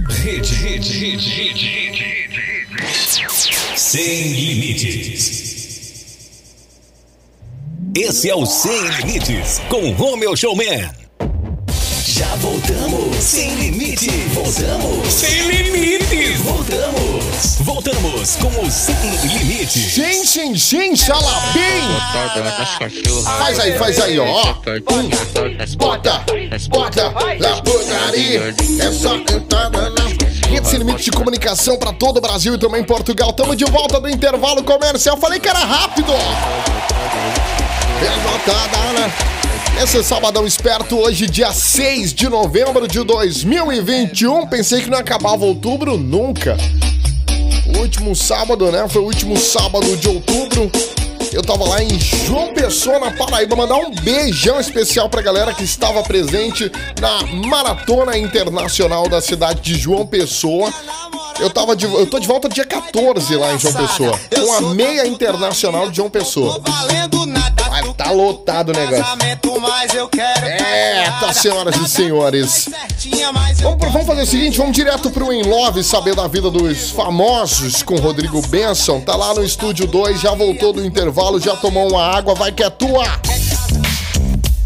[0.10, 2.15] Rede, rede, rede, rede, rede, rede.
[3.76, 5.46] Sem Limites.
[7.96, 10.90] Esse é o Sem Limites com Romeu Showman.
[12.06, 13.16] Já voltamos.
[13.18, 14.10] Sem limite.
[14.34, 15.08] Voltamos.
[15.08, 16.34] Sem limite.
[16.44, 17.56] Voltamos.
[17.62, 19.94] Voltamos com o Sem Limites.
[19.94, 21.62] Xin, xin, xin, xalabim!
[23.24, 24.54] Faz aí, faz aí, ó.
[25.78, 26.26] Bota,
[26.70, 28.54] bota na putaria.
[28.80, 30.35] É só cantada na.
[30.50, 33.34] Rede sem limite de comunicação pra todo o Brasil e também Portugal.
[33.34, 35.18] Tamo de volta do intervalo comercial.
[35.18, 36.12] Falei que era rápido.
[38.02, 39.14] É botada, né?
[39.82, 44.48] Esse sabadão esperto, hoje, dia 6 de novembro de 2021.
[44.48, 46.56] Pensei que não acabava outubro nunca.
[47.76, 48.88] O último sábado, né?
[48.88, 50.72] Foi o último sábado de outubro.
[51.32, 53.56] Eu tava lá em João Pessoa, na Paraíba.
[53.56, 59.76] Mandar um beijão especial pra galera que estava presente na Maratona Internacional da cidade de
[59.76, 60.74] João Pessoa.
[61.40, 64.20] Eu, tava de, eu tô de volta dia 14 lá em João Pessoa.
[64.34, 66.62] Com a meia internacional de João Pessoa.
[66.66, 67.65] Valendo nada.
[67.98, 69.04] Tá lotado o negócio.
[69.04, 70.46] Casamento, mas eu quero.
[70.46, 72.68] É, tá, senhoras e senhores.
[73.62, 76.90] Vamos, pro- vamos fazer o seguinte, vamos direto pro In Love, saber da vida dos
[76.92, 79.00] famosos com Rodrigo Benson.
[79.00, 82.64] Tá lá no estúdio 2, já voltou do intervalo, já tomou uma água, vai que
[82.64, 83.06] é tua.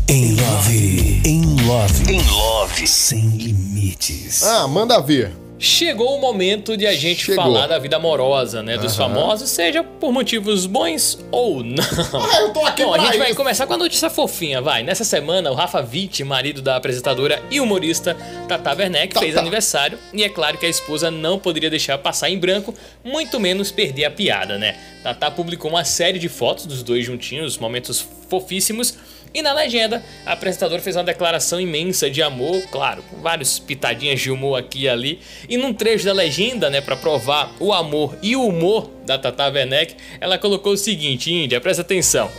[0.07, 1.21] Em Love.
[1.23, 2.11] Em Love.
[2.11, 2.87] Em Love.
[2.87, 4.41] Sem Limites.
[4.43, 5.31] Ah, manda ver.
[5.61, 7.43] Chegou o momento de a gente Chegou.
[7.43, 11.83] falar da vida amorosa, né, dos famosos, seja por motivos bons ou não.
[12.13, 13.35] Ah, eu tô aqui Bom, a gente vai isso.
[13.35, 14.83] começar com a notícia fofinha, vai.
[14.83, 18.15] Nessa semana, o Rafa Witt, marido da apresentadora e humorista
[18.47, 19.41] Tata Werneck, fez Tata.
[19.41, 23.69] aniversário e é claro que a esposa não poderia deixar passar em branco, muito menos
[23.69, 24.77] perder a piada, né?
[25.03, 28.95] Tata publicou uma série de fotos dos dois juntinhos, momentos fofíssimos.
[29.33, 34.19] E na legenda, a apresentadora fez uma declaração imensa de amor, claro, com vários pitadinhas
[34.19, 35.19] de humor aqui e ali.
[35.47, 39.47] E num trecho da legenda, né, para provar o amor e o humor da Tata
[39.49, 42.29] Werneck, ela colocou o seguinte, Índia, presta atenção.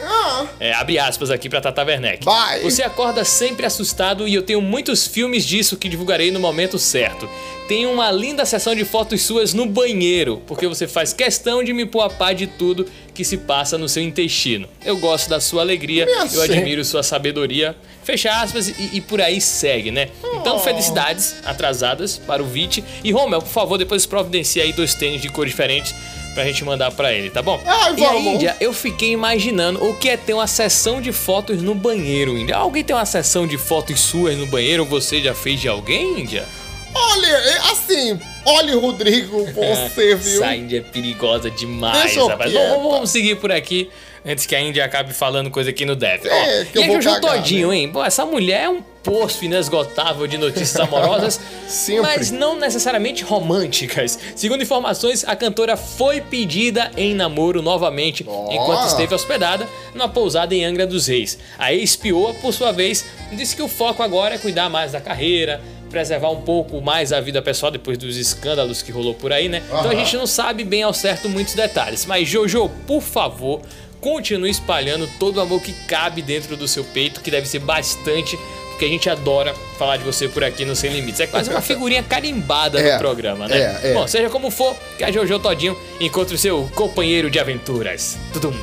[0.59, 2.25] É, abre aspas aqui pra Tata Werneck.
[2.25, 2.61] Vai.
[2.61, 7.29] Você acorda sempre assustado e eu tenho muitos filmes disso que divulgarei no momento certo.
[7.67, 11.87] Tenho uma linda sessão de fotos suas no banheiro, porque você faz questão de me
[11.87, 12.87] pôr a par de tudo
[13.21, 14.67] que se passa no seu intestino.
[14.83, 17.77] Eu gosto da sua alegria, Minha eu admiro sua sabedoria.
[18.03, 20.09] Fecha aspas e, e por aí segue, né?
[20.37, 22.83] Então, felicidades atrasadas para o Vit.
[23.05, 25.95] E Romel, por favor, depois providencia aí dois tênis de cor diferentes
[26.33, 27.61] pra gente mandar pra ele, tá bom?
[27.67, 28.15] Ai, e a.
[28.15, 32.57] Índia, eu fiquei imaginando o que é ter uma sessão de fotos no banheiro, Índia.
[32.57, 36.47] Alguém tem uma sessão de fotos suas no banheiro você já fez de alguém, Índia?
[36.95, 40.43] Olha, é assim, Olha, Rodrigo, você viu?
[40.43, 42.53] Essa Índia é perigosa demais, rapaz.
[42.53, 43.91] Vamos, vamos seguir por aqui
[44.25, 46.29] antes que a Índia acabe falando coisa aqui no Deve.
[46.29, 47.91] É, Ó, que eu e vou a Jojo cagar, Todinho, hein?
[47.91, 51.41] Pô, essa mulher é um poço inesgotável de notícias amorosas,
[52.03, 54.19] mas não necessariamente românticas.
[54.37, 60.65] Segundo informações, a cantora foi pedida em namoro novamente enquanto esteve hospedada numa pousada em
[60.65, 61.39] Angra dos Reis.
[61.59, 65.61] A ex-pioa, por sua vez, disse que o foco agora é cuidar mais da carreira,
[65.91, 69.63] preservar um pouco mais a vida pessoal depois dos escândalos que rolou por aí, né?
[69.67, 72.07] Então a gente não sabe bem ao certo muitos detalhes.
[72.07, 73.61] Mas Jojo, por favor,
[74.01, 78.39] continue espalhando todo o amor que cabe dentro do seu peito, que deve ser bastante,
[78.71, 81.21] porque a gente adora falar de você por aqui no Sem Limites.
[81.21, 83.79] É quase uma figurinha carimbada É, no programa, né?
[83.83, 83.95] é, é.
[83.95, 88.17] Bom, seja como for, que a Jojo Todinho encontre o seu companheiro de aventuras.
[88.33, 88.55] Tudum.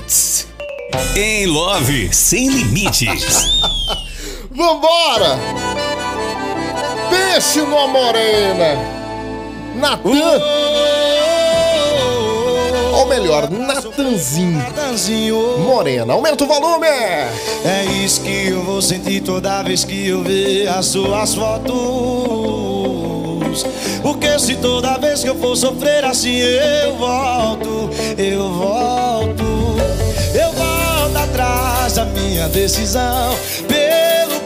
[1.16, 3.46] Em Love, sem limites.
[4.50, 5.77] Vambora!
[7.34, 8.78] Peixe numa morena.
[9.76, 10.42] Natan.
[12.94, 14.58] Ou melhor, Natanzinho.
[14.58, 15.60] Natanzinho.
[15.60, 16.14] Morena.
[16.14, 16.88] Aumenta o volume!
[16.88, 21.76] É isso que eu vou sentir toda vez que eu ver as suas fotos.
[24.02, 29.44] Porque se toda vez que eu for sofrer assim eu volto, eu volto,
[30.34, 33.36] eu volto atrás da minha decisão.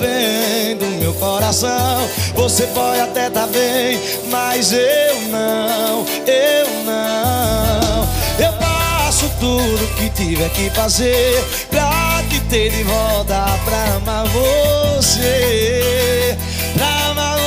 [0.01, 3.99] Bem do meu coração, você pode até tá bem,
[4.31, 8.09] mas eu não, eu não.
[8.43, 16.35] Eu faço tudo que tiver que fazer pra te ter de volta pra amar você,
[16.73, 17.37] pra amar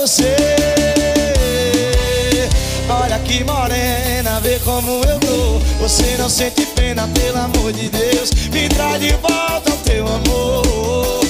[0.00, 0.34] você.
[2.90, 5.60] Olha que morena, vê como eu tô.
[5.80, 8.32] Você não sente pena, pelo amor de Deus.
[8.52, 11.25] Me traz de volta o teu amor.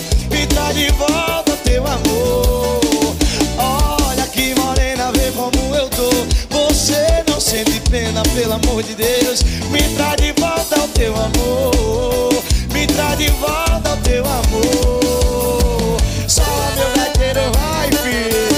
[0.66, 3.16] Me traz de volta teu amor.
[3.56, 6.10] Olha que morena, vê como eu tô.
[6.50, 9.42] Você não sente pena, pelo amor de Deus.
[9.70, 12.42] Me traz de volta o teu amor.
[12.72, 15.96] Me traz de volta o teu amor.
[16.26, 16.42] Só
[16.76, 18.55] meu gaiteiro vai, filho.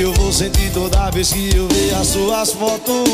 [0.00, 3.08] Eu vou sentir toda vez que eu ver as suas fotos.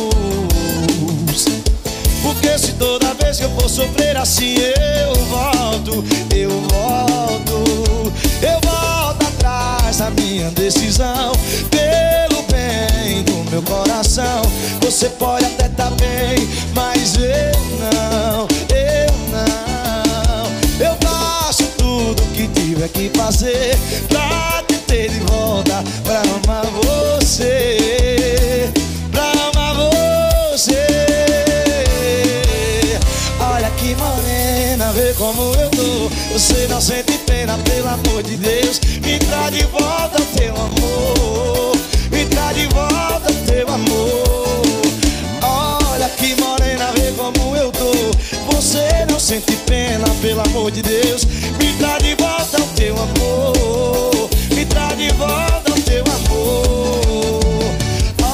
[2.23, 9.27] Porque se toda vez que eu for sofrer assim eu volto, eu volto, eu volto
[9.27, 11.33] atrás da minha decisão.
[11.71, 14.43] Pelo bem do meu coração,
[14.81, 20.87] você pode até tá bem, mas eu não, eu não.
[20.87, 23.79] Eu faço tudo que tiver que fazer
[25.55, 28.73] volta, pra amar você,
[29.13, 30.85] pra amar você.
[33.39, 36.11] Olha que morena, vê como eu tô.
[36.33, 38.81] Você não sente pena, pelo amor de Deus.
[39.05, 41.77] Me traz de volta teu amor.
[42.11, 44.63] Me traz de volta teu amor.
[45.43, 47.93] Olha que morena, vê como eu tô.
[48.53, 51.25] Você não sente pena, pelo amor de Deus.
[51.61, 54.14] Me traz de volta o teu amor.
[54.75, 57.41] Me traz de volta o teu amor.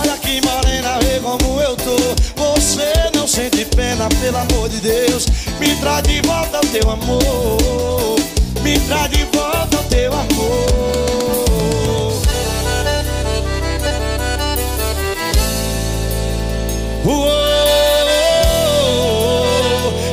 [0.01, 1.97] Olha que morena, vê como eu tô.
[2.35, 5.27] Você não sente pena, pelo amor de Deus.
[5.59, 8.17] Me traz de volta o teu amor.
[8.63, 10.31] Me traz de volta o teu amor.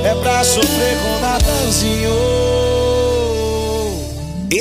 [0.03, 2.36] É pra sofrer com Natanzinho.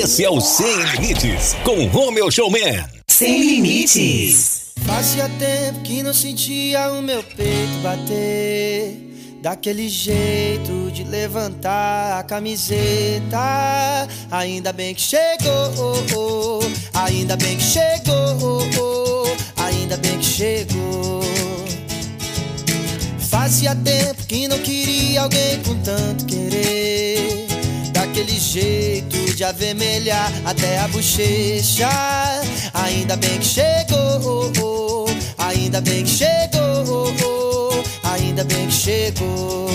[0.06, 2.86] Esse é o Sem Limites, com Romeu Showman.
[3.08, 4.66] Sem limites.
[4.86, 8.96] Fazia tempo que não sentia o meu peito bater.
[9.42, 14.06] Daquele jeito de levantar a camiseta.
[14.30, 16.60] Ainda bem que chegou,
[16.94, 19.26] ainda bem que chegou,
[19.56, 21.20] ainda bem que chegou.
[23.28, 27.55] Fazia tempo que não queria alguém com tanto querer.
[28.16, 31.86] Daquele jeito de avermelhar até a bochecha.
[32.72, 35.06] Ainda bem que chegou,
[35.36, 39.68] ainda bem que chegou, ainda bem que chegou.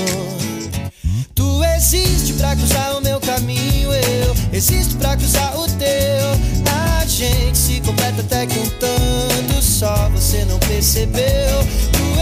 [1.35, 6.71] Tu existe pra cruzar o meu caminho, eu existo pra cruzar o teu.
[6.99, 11.90] A gente se completa até que um tanto só você não percebeu.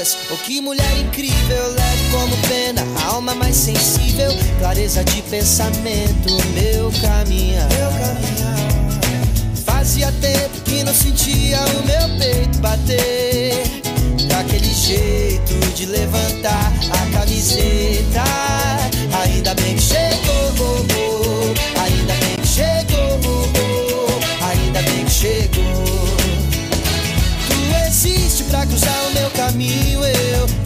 [0.00, 0.16] paz.
[0.30, 7.68] Oh, que mulher incrível, leve como pena, alma mais sensível, clareza de pensamento, meu caminhar.
[7.68, 8.60] Meu caminhar.
[9.64, 13.52] Fazia tempo que não sentia o meu peito bater.
[14.28, 18.24] Daquele jeito de levantar a camiseta.
[19.22, 21.09] Ainda bem que chegou,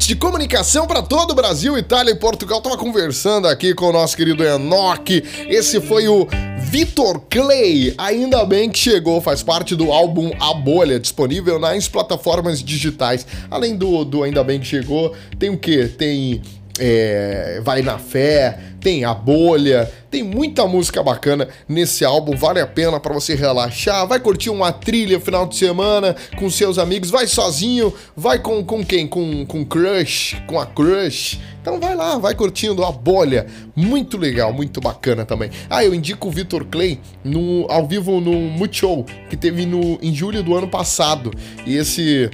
[0.00, 2.60] De comunicação para todo o Brasil, Itália e Portugal.
[2.60, 5.22] Tava conversando aqui com o nosso querido Enoch.
[5.46, 6.26] Esse foi o
[6.58, 7.94] Vitor Clay.
[7.96, 13.24] Ainda bem que chegou, faz parte do álbum A Bolha, disponível nas plataformas digitais.
[13.48, 15.86] Além do, do Ainda bem que chegou, tem o quê?
[15.86, 16.42] Tem
[16.80, 22.66] é, Vai na Fé, tem A Bolha, tem muita música bacana nesse álbum, vale a
[22.66, 27.26] pena para você relaxar, vai curtir uma trilha final de semana com seus amigos, vai
[27.26, 29.06] sozinho, vai com, com quem?
[29.06, 31.38] Com, com crush, com a crush.
[31.60, 35.50] Então vai lá, vai curtindo A Bolha, muito legal, muito bacana também.
[35.68, 40.14] Ah, eu indico o Vitor Clay no, ao vivo no Multishow, que teve no, em
[40.14, 41.30] julho do ano passado,
[41.66, 42.30] e esse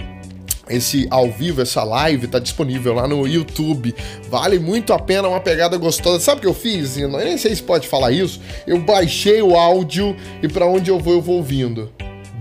[0.69, 3.95] esse ao vivo, essa live tá disponível lá no YouTube.
[4.29, 6.21] Vale muito a pena, uma pegada gostosa.
[6.21, 6.97] Sabe o que eu fiz?
[6.97, 8.41] Eu nem sei se pode falar isso.
[8.67, 11.93] Eu baixei o áudio e para onde eu vou, eu vou ouvindo.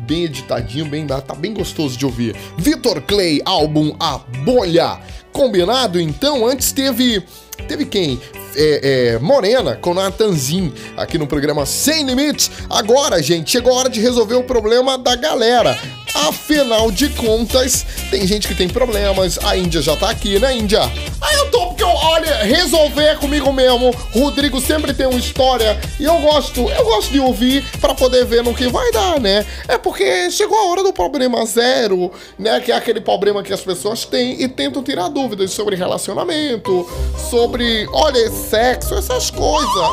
[0.08, 2.36] Bem editadinho, bem tá bem gostoso de ouvir.
[2.58, 5.00] Vitor Clay, álbum A Bolha.
[5.32, 6.00] Combinado?
[6.00, 7.24] Então, antes teve.
[7.68, 8.20] Teve quem?
[8.56, 12.52] É, é, Morena com Natanzin aqui no programa Sem Limites.
[12.70, 15.78] Agora, gente, chegou a hora de resolver o problema da galera.
[16.16, 19.38] Afinal de contas, tem gente que tem problemas.
[19.44, 20.82] A Índia já tá aqui, né, Índia?
[21.22, 23.94] Ah, eu tô, porque eu, olha, resolver é comigo mesmo.
[24.14, 28.44] Rodrigo sempre tem uma história e eu gosto, eu gosto de ouvir pra poder ver
[28.44, 29.46] no que vai dar, né?
[29.68, 32.60] É porque chegou a hora do problema zero, né?
[32.62, 36.90] Que é aquele problema que as pessoas têm e tentam tirar dúvidas sobre relacionamento,
[37.30, 39.90] sobre, olha, sexo, essas coisas.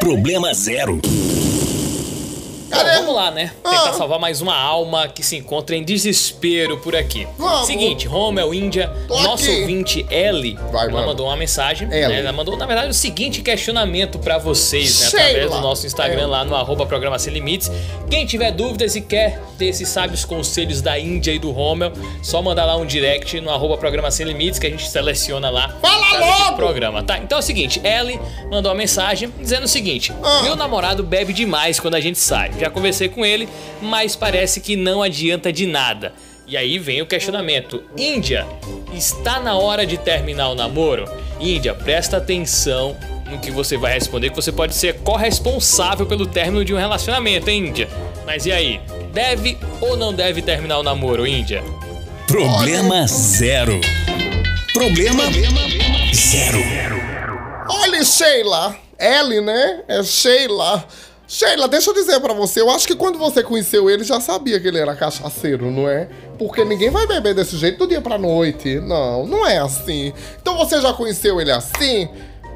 [0.00, 1.00] Problema zero.
[2.74, 3.52] Bom, vamos lá, né?
[3.62, 7.26] Tentar salvar mais uma alma que se encontra em desespero por aqui.
[7.38, 7.66] Vamos.
[7.66, 9.60] Seguinte, Romel, Índia, Tô nosso aqui.
[9.60, 11.06] ouvinte Ellie, Vai, ela mano.
[11.08, 11.88] mandou uma mensagem.
[11.88, 12.00] Né?
[12.18, 15.06] Ela mandou, na verdade, o seguinte questionamento pra vocês, né?
[15.08, 15.56] Através lá.
[15.56, 16.26] do nosso Instagram É.
[16.26, 17.70] lá no arroba programa Sem Limites.
[18.10, 22.42] Quem tiver dúvidas e quer ter esses sábios conselhos da Índia e do Romel, só
[22.42, 25.74] mandar lá um direct no arroba programa Sem Limites que a gente seleciona lá.
[25.80, 26.56] Fala logo!
[26.56, 27.18] programa, tá?
[27.18, 28.20] Então é o seguinte, Ellie
[28.50, 30.42] mandou uma mensagem dizendo o seguinte: Ah.
[30.42, 32.50] Meu namorado bebe demais quando a gente sai.
[32.64, 33.46] Já conversei com ele,
[33.82, 36.14] mas parece que não adianta de nada.
[36.46, 38.46] E aí vem o questionamento: Índia,
[38.94, 41.04] está na hora de terminar o namoro?
[41.38, 42.96] Índia, presta atenção
[43.30, 47.50] no que você vai responder, que você pode ser corresponsável pelo término de um relacionamento,
[47.50, 47.86] hein, Índia?
[48.24, 48.80] Mas e aí?
[49.12, 51.62] Deve ou não deve terminar o namoro, Índia?
[52.26, 53.78] Problema zero.
[54.72, 55.24] Problema
[56.14, 56.58] zero.
[57.68, 58.74] Olha, Sheila.
[58.98, 59.82] Ellie, né?
[59.86, 60.82] É Sheila.
[61.34, 64.60] Sheila, deixa eu dizer pra você, eu acho que quando você conheceu ele, já sabia
[64.60, 66.08] que ele era cachaceiro, não é?
[66.38, 68.78] Porque ninguém vai beber desse jeito do dia pra noite.
[68.78, 70.12] Não, não é assim.
[70.40, 72.08] Então você já conheceu ele assim?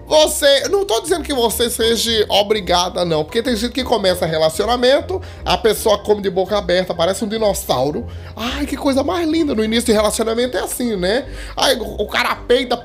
[0.07, 0.69] Você.
[0.69, 3.25] Não tô dizendo que você seja obrigada, não.
[3.25, 8.07] Porque tem gente que começa relacionamento, a pessoa come de boca aberta, parece um dinossauro.
[8.37, 9.57] Ai, que coisa mais linda.
[9.57, 11.27] No início de relacionamento é assim, né?
[11.57, 12.77] Aí o cara peida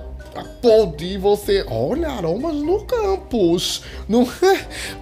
[0.62, 1.66] Pode e você.
[1.70, 3.84] Olha, aromas no campus.
[4.08, 4.28] Não,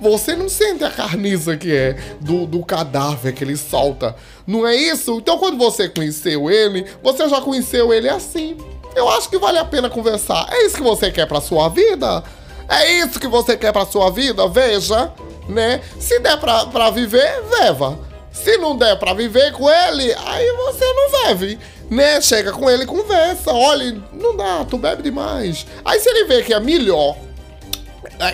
[0.02, 4.16] você não sente a carniça que é do, do cadáver que ele solta.
[4.46, 5.18] Não é isso?
[5.18, 8.58] Então, quando você conheceu ele, você já conheceu ele assim.
[8.96, 10.48] Eu acho que vale a pena conversar.
[10.52, 12.24] É isso que você quer pra sua vida?
[12.68, 14.48] É isso que você quer pra sua vida?
[14.48, 15.14] Veja,
[15.48, 15.82] né?
[16.00, 17.98] Se der pra, pra viver, leva.
[18.32, 21.60] Se não der pra viver com ele, aí você não bebe.
[21.92, 22.22] Né?
[22.22, 23.52] Chega com ele, conversa.
[23.52, 25.68] Olha, não dá, tu bebe demais.
[25.86, 27.16] Aí se ele vê que é melhor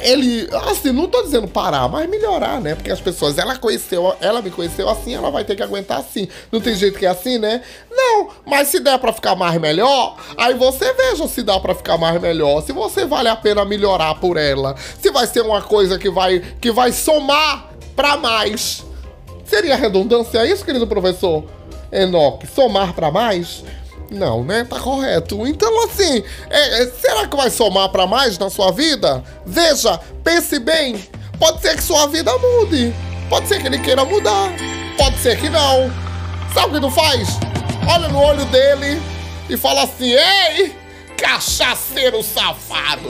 [0.03, 2.75] ele, assim, não tô dizendo parar, mas melhorar, né?
[2.75, 6.27] Porque as pessoas, ela conheceu, ela me conheceu assim, ela vai ter que aguentar assim.
[6.51, 7.61] Não tem jeito que é assim, né?
[7.89, 11.97] Não, mas se der pra ficar mais melhor, aí você veja se dá pra ficar
[11.97, 15.97] mais melhor, se você vale a pena melhorar por ela, se vai ser uma coisa
[15.97, 18.85] que vai, que vai somar pra mais.
[19.45, 21.56] Seria redundância isso, querido professor
[21.91, 22.47] Enoque?
[22.47, 23.63] Somar pra mais?
[24.09, 24.65] Não, né?
[24.69, 25.45] Tá correto.
[25.45, 29.23] Então, assim, é, é, será que vai somar pra mais na sua vida?
[29.45, 31.03] Veja, pense bem.
[31.37, 32.93] Pode ser que sua vida mude.
[33.29, 34.51] Pode ser que ele queira mudar.
[34.97, 35.91] Pode ser que não.
[36.53, 37.27] Sabe o que tu faz?
[37.87, 39.01] Olha no olho dele
[39.49, 40.75] e fala assim: Ei,
[41.17, 43.09] cachaceiro safado.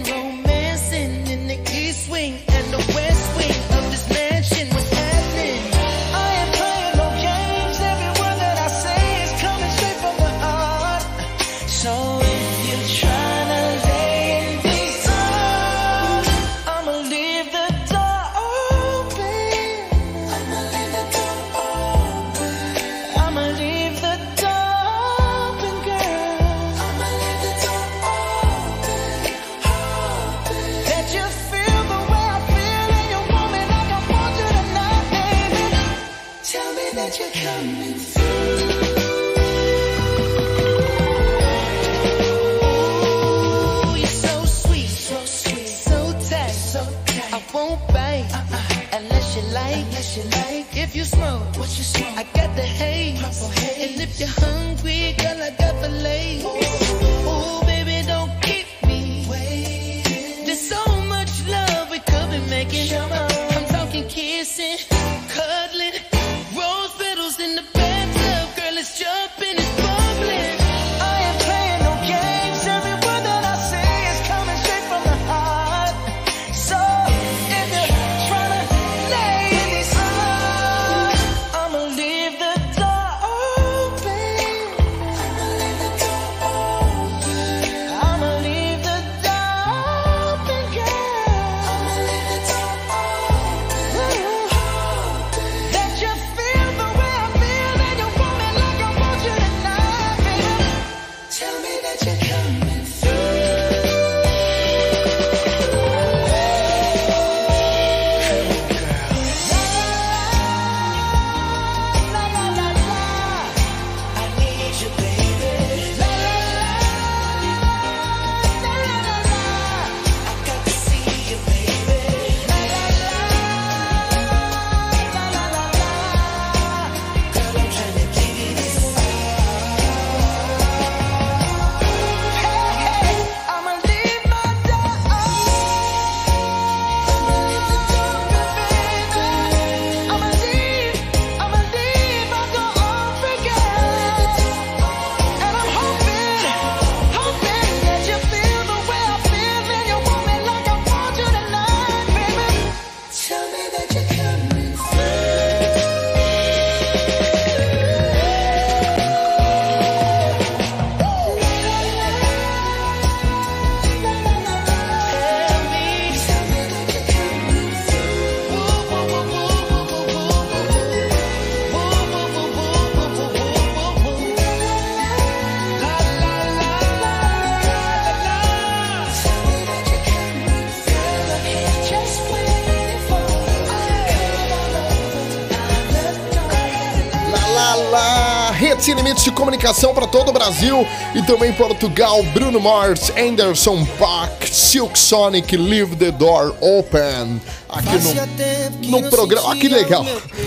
[189.11, 192.23] Limites de Comunicação para todo o Brasil e também Portugal.
[192.33, 197.41] Bruno Mars, Anderson Paak, Silk Sonic, Leave the Door Open.
[197.67, 199.51] Aqui no, no programa.
[199.51, 200.05] Ah, que legal.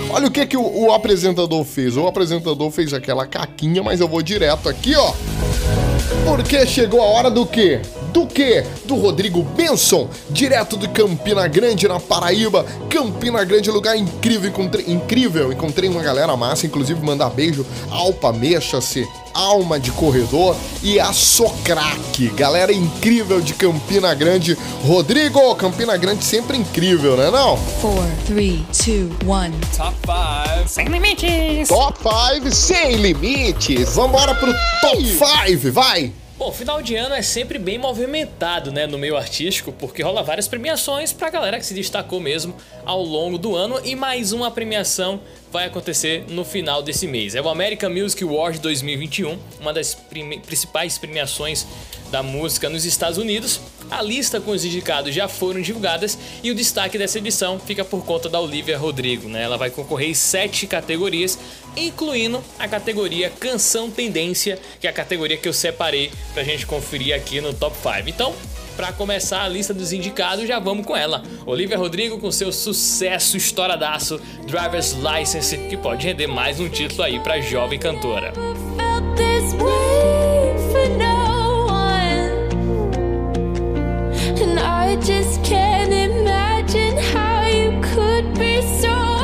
[0.08, 1.94] Olha o que, que o, o apresentador fez.
[1.94, 5.12] O apresentador fez aquela caquinha, mas eu vou direto aqui, ó.
[6.24, 7.82] Porque chegou a hora do quê?
[8.14, 8.64] Do que?
[8.84, 12.64] Do Rodrigo Benson, direto de Campina Grande, na Paraíba.
[12.88, 15.52] Campina Grande, lugar incrível, encontrei, incrível.
[15.52, 17.66] Encontrei uma galera massa, inclusive mandar beijo.
[17.90, 19.04] Alpa Mexa-se,
[19.34, 22.28] Alma de Corredor e a Socraque.
[22.36, 24.56] Galera incrível de Campina Grande.
[24.86, 27.58] Rodrigo, Campina Grande sempre incrível, né não?
[27.80, 29.76] 4, 3, 2, 1.
[29.76, 29.96] Top
[30.62, 30.68] 5.
[30.68, 31.68] Sem limites.
[31.68, 33.92] Top 5 sem limites.
[33.96, 36.12] Vambora pro top 5, vai!
[36.44, 40.46] Bom, final de ano é sempre bem movimentado, né, no meio artístico, porque rola várias
[40.46, 43.80] premiações pra galera que se destacou mesmo ao longo do ano.
[43.82, 45.22] E mais uma premiação
[45.54, 47.36] vai acontecer no final desse mês.
[47.36, 51.64] É o American Music Award 2021, uma das prime- principais premiações
[52.10, 53.60] da música nos Estados Unidos.
[53.88, 58.04] A lista com os indicados já foram divulgadas e o destaque dessa edição fica por
[58.04, 59.44] conta da Olivia Rodrigo, né?
[59.44, 61.38] Ela vai concorrer em sete categorias,
[61.76, 67.14] incluindo a categoria Canção Tendência, que é a categoria que eu separei pra gente conferir
[67.14, 68.08] aqui no Top 5.
[68.08, 68.34] Então,
[68.76, 71.22] Pra começar a lista dos indicados, já vamos com ela.
[71.46, 77.20] Olivia Rodrigo com seu sucesso estouradaço Driver's License, que pode render mais um título aí
[77.20, 78.32] pra jovem cantora.
[85.04, 89.23] Just can't imagine how you could be so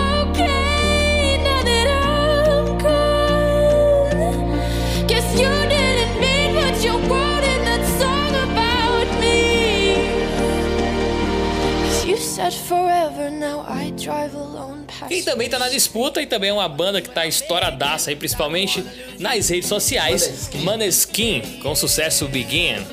[15.08, 18.84] Quem também tá na disputa e também é uma banda que tá estouradaça aí, principalmente
[19.18, 22.84] nas redes sociais, Maneskin, com sucesso Begin.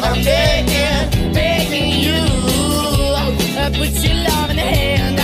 [0.00, 2.14] I'm begging, begging you.
[3.58, 5.17] uh, Put your love in the hand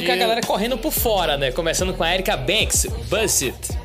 [0.00, 1.50] meio que a galera correndo por fora, né?
[1.52, 3.78] Começando com a Erika Banks, Bust It.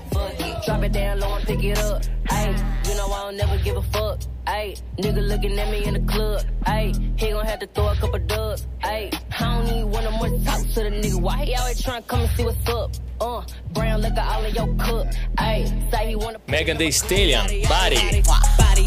[0.66, 2.02] Drop it down low and pick it up.
[2.30, 2.54] Ayy,
[2.88, 4.20] you know I don't never give a fuck.
[4.46, 6.44] Ayy, nigga looking at me in the club.
[6.66, 8.68] Ayy, he gon' have to throw a couple dubs.
[8.84, 11.20] Ayy, I don't need one of more talk to the nigga.
[11.20, 12.92] Why he always tryna come and see what's up?
[13.20, 13.44] Uh,
[13.74, 15.08] brown liquor all in your cup.
[15.38, 16.40] Ayy, say he wanna.
[16.48, 17.96] Megan Thee Stallion, Body.
[17.96, 18.22] Body,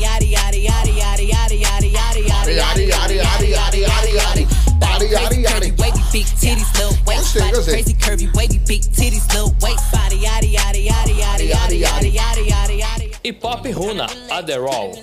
[0.01, 4.45] yaddy, yaddy, yaddy, yaddy, yaddy, yaddy, yaddy, yaddy, Yadi, yadi, yadi, yadi, yadi, yadi.
[4.81, 5.69] Yadi, yadi, yadi.
[5.81, 7.35] Wavy big titties, little waist.
[7.35, 7.73] Gostei, Body gostei.
[7.73, 9.93] crazy curvy, wavy big titties, little waist.
[9.93, 13.15] Body, yaddy, yaddy, yaddy, yaddy, yaddy, yaddy, yaddy, yaddy, yaddy.
[13.25, 14.99] E Pop Runa, Adderall.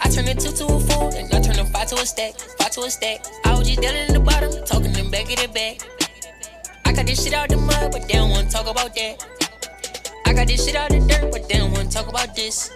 [0.00, 2.34] I turn a two to a four, and I turn a five to a stack,
[2.58, 3.24] five to a stack.
[3.44, 5.80] I was just down in the bottom, talking them back of the back.
[6.84, 9.24] I got this shit out the mud, but they don't wanna talk about that.
[10.26, 12.70] I got this shit out the dirt, but they don't wanna talk about this.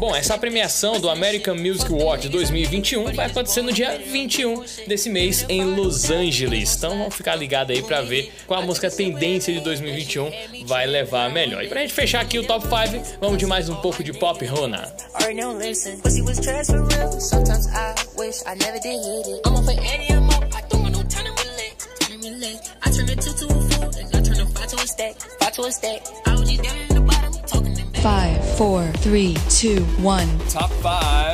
[0.00, 5.46] Bom, essa premiação do American Music Award 2021 vai acontecer no dia 21 desse mês
[5.48, 6.76] em Los Angeles.
[6.76, 10.30] Então vamos ficar ligado aí pra ver qual a música tendência de 2021
[10.66, 11.62] vai levar a melhor.
[11.62, 14.44] E pra gente fechar aqui o top 5, vamos de mais um pouco de pop
[14.44, 14.92] Rona.
[22.86, 25.14] I turn a two to a four, and I turn a five to a stack.
[25.40, 26.02] Five to a stack.
[26.26, 27.73] I was just down in the bottom, talking.
[28.04, 30.38] 5, 4, 3, 2, 1.
[30.52, 30.74] Top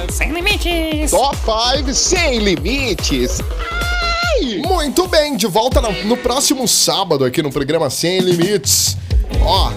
[0.07, 1.11] 5 Sem limites.
[1.11, 3.41] Top 5 sem limites.
[3.41, 4.59] Ai!
[4.59, 8.97] Muito bem, de volta no, no próximo sábado aqui no programa Sem Limites.
[9.43, 9.73] Ó,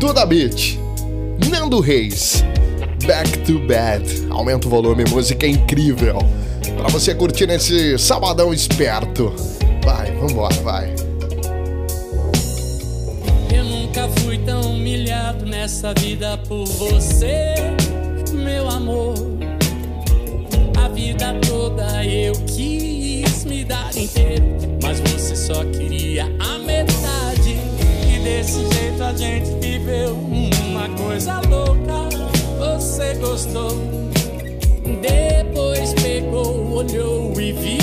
[0.00, 0.78] Duda Beat,
[1.50, 2.42] Nando Reis,
[3.06, 4.28] Back to Bed.
[4.30, 6.20] Aumenta o volume, música é incrível.
[6.78, 9.30] Pra você curtir nesse sabadão esperto.
[9.84, 10.94] Vai, vambora, vai.
[13.58, 17.54] Eu nunca fui tão humilhado nessa vida por você,
[18.32, 19.14] meu amor.
[20.80, 24.44] A vida toda eu quis me dar inteiro,
[24.80, 27.56] mas você só queria a metade.
[28.08, 32.08] E desse jeito a gente viveu uma coisa louca.
[32.60, 33.72] Você gostou,
[35.02, 37.77] depois pegou, olhou e viu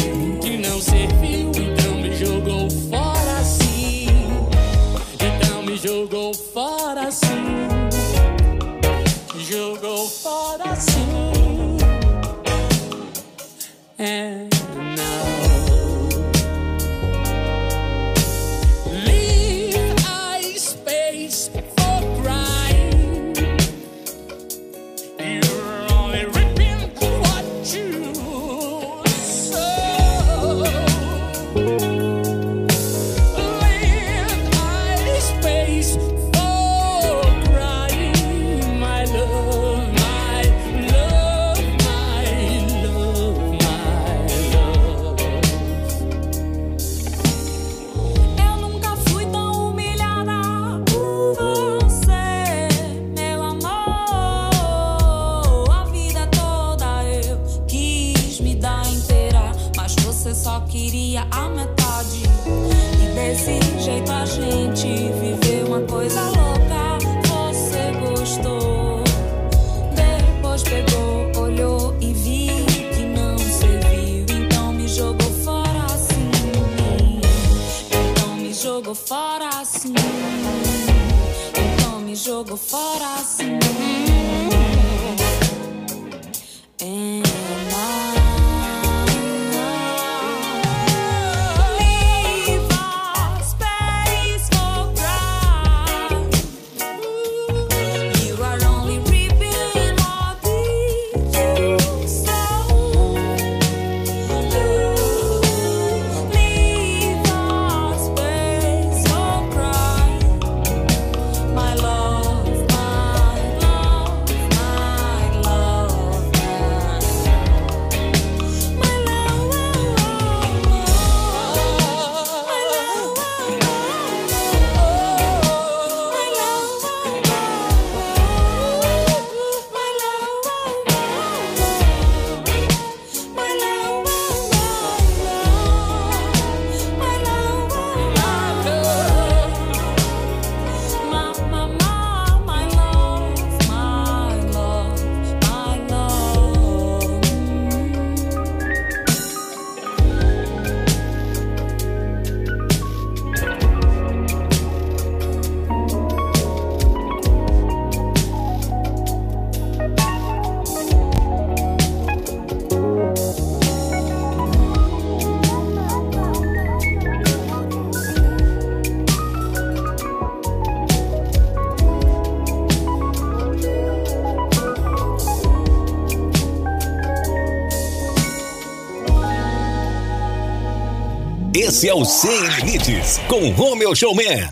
[181.67, 184.47] Esse é o Sem Limites, com Romeu Showman.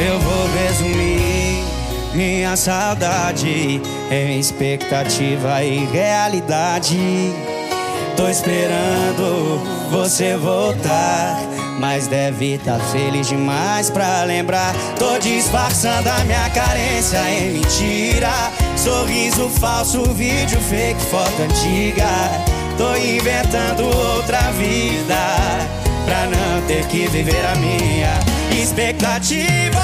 [0.00, 1.62] Eu vou resumir
[2.12, 6.98] minha saudade em expectativa e realidade.
[8.16, 9.62] Tô esperando
[9.92, 11.38] você voltar,
[11.78, 14.74] mas deve tá feliz demais pra lembrar.
[14.98, 18.30] Tô disfarçando a minha carência em mentira.
[18.76, 22.06] Sorriso falso, vídeo fake, foto antiga.
[22.76, 25.16] Tô inventando outra vida
[26.04, 28.18] pra não ter que viver a minha
[28.52, 29.82] expectativa.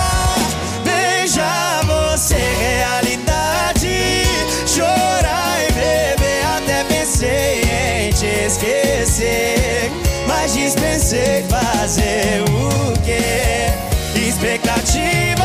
[0.85, 4.25] Beijar você, realidade.
[4.67, 9.72] Chorar e beber, até pensei em te esquecer.
[11.13, 13.69] Dispensei fazer o quê?
[14.19, 15.45] Expectativa.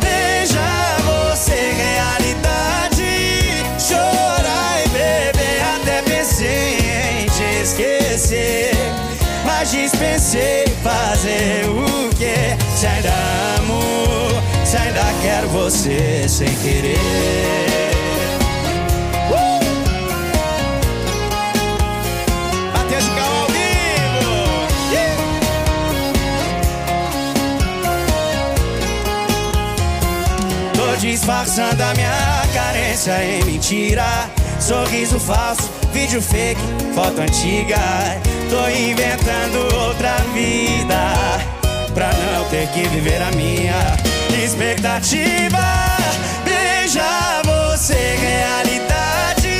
[0.00, 3.62] Beijar você, realidade.
[3.78, 8.70] Chorar e beber, até pensei em te esquecer.
[9.44, 12.56] Mas dispensei fazer o quê?
[12.74, 13.12] Se ainda
[13.58, 14.30] amo,
[14.64, 17.69] se ainda quero você sem querer.
[31.20, 34.30] Disfarçando a minha carência em mentira.
[34.58, 36.60] Sorriso falso, vídeo fake,
[36.94, 37.76] foto antiga.
[38.48, 41.12] Tô inventando outra vida
[41.92, 43.96] pra não ter que viver a minha
[44.42, 45.58] expectativa.
[46.42, 49.50] Beijar você, realidade.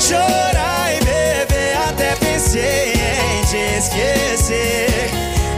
[0.00, 5.10] Chorar e beber, até pensei em te esquecer.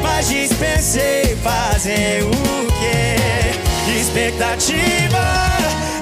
[0.03, 3.72] Mas dispensei fazer o quê?
[3.95, 5.23] Expectativa.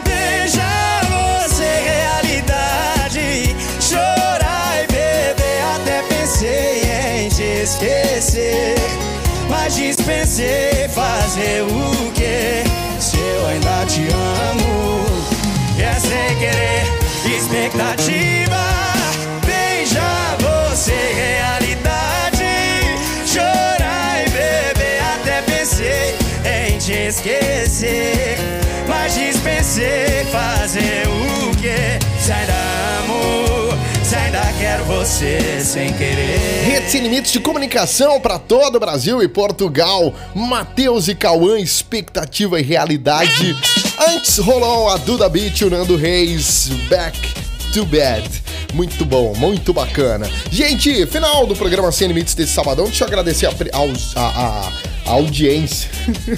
[0.04, 3.56] Beijar você, realidade.
[3.80, 6.82] Chorar e beber, até pensei
[7.24, 8.76] em te esquecer.
[9.48, 12.62] Mas dispensei fazer o quê?
[13.00, 15.04] Se eu ainda te amo,
[15.78, 17.00] é sem querer.
[17.36, 18.89] Expectativa,
[26.90, 28.36] te esquecer.
[28.88, 32.00] Mas dispensei fazer o quê?
[32.20, 32.52] Se ainda
[32.98, 33.72] amo,
[34.04, 36.64] se ainda quero você sem querer.
[36.64, 40.12] Rede Sem Limites de Comunicação para todo o Brasil e Portugal.
[40.34, 43.56] Matheus e Cauã, expectativa e realidade.
[44.08, 47.16] Antes rolou a Duda Beat e o Nando Reis, Back
[47.72, 48.28] to Bed.
[48.74, 50.28] Muito bom, muito bacana.
[50.50, 52.86] Gente, final do programa Sem Limites desse sabadão.
[52.86, 54.72] Deixa eu agradecer a, aos- a- a-
[55.10, 55.90] audiência.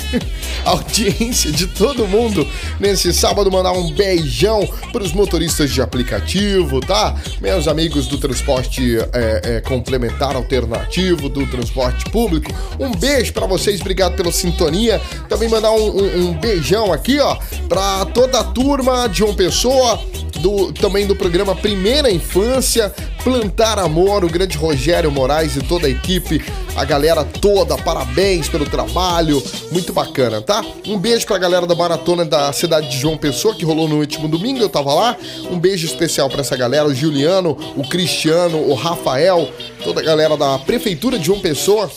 [0.65, 2.47] audiência de todo mundo
[2.81, 3.51] nesse sábado.
[3.51, 7.15] Mandar um beijão para os motoristas de aplicativo, tá?
[7.41, 12.53] Meus amigos do transporte é, é, complementar alternativo, do transporte público.
[12.79, 15.01] Um beijo para vocês, obrigado pela sintonia.
[15.29, 17.37] Também mandar um, um, um beijão aqui, ó,
[17.69, 20.01] para toda a turma de João Pessoa
[20.43, 25.91] do, também do programa Primeira Infância, Plantar Amor, o grande Rogério Moraes e toda a
[25.91, 30.63] equipe, a galera toda, parabéns pelo trabalho, muito bacana, tá?
[30.87, 34.27] Um beijo pra galera da maratona da cidade de João Pessoa, que rolou no último
[34.27, 35.17] domingo, eu tava lá.
[35.51, 39.49] Um beijo especial pra essa galera, o Juliano, o Cristiano, o Rafael,
[39.85, 41.91] toda a galera da Prefeitura de João Pessoa,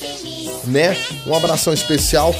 [0.66, 0.96] né?
[1.26, 2.36] Um abração especial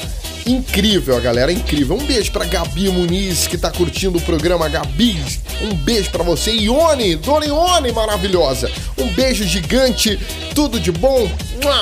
[0.46, 1.96] incrível, a galera, incrível.
[1.96, 4.68] Um beijo pra Gabi Muniz, que tá curtindo o programa.
[4.68, 5.22] Gabi,
[5.62, 6.52] um beijo pra você.
[6.52, 8.70] Ione, Dona Ione, maravilhosa.
[8.96, 10.18] Um beijo gigante,
[10.54, 11.28] tudo de bom.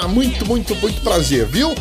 [0.08, 1.74] Muito, muito, muito prazer, viu?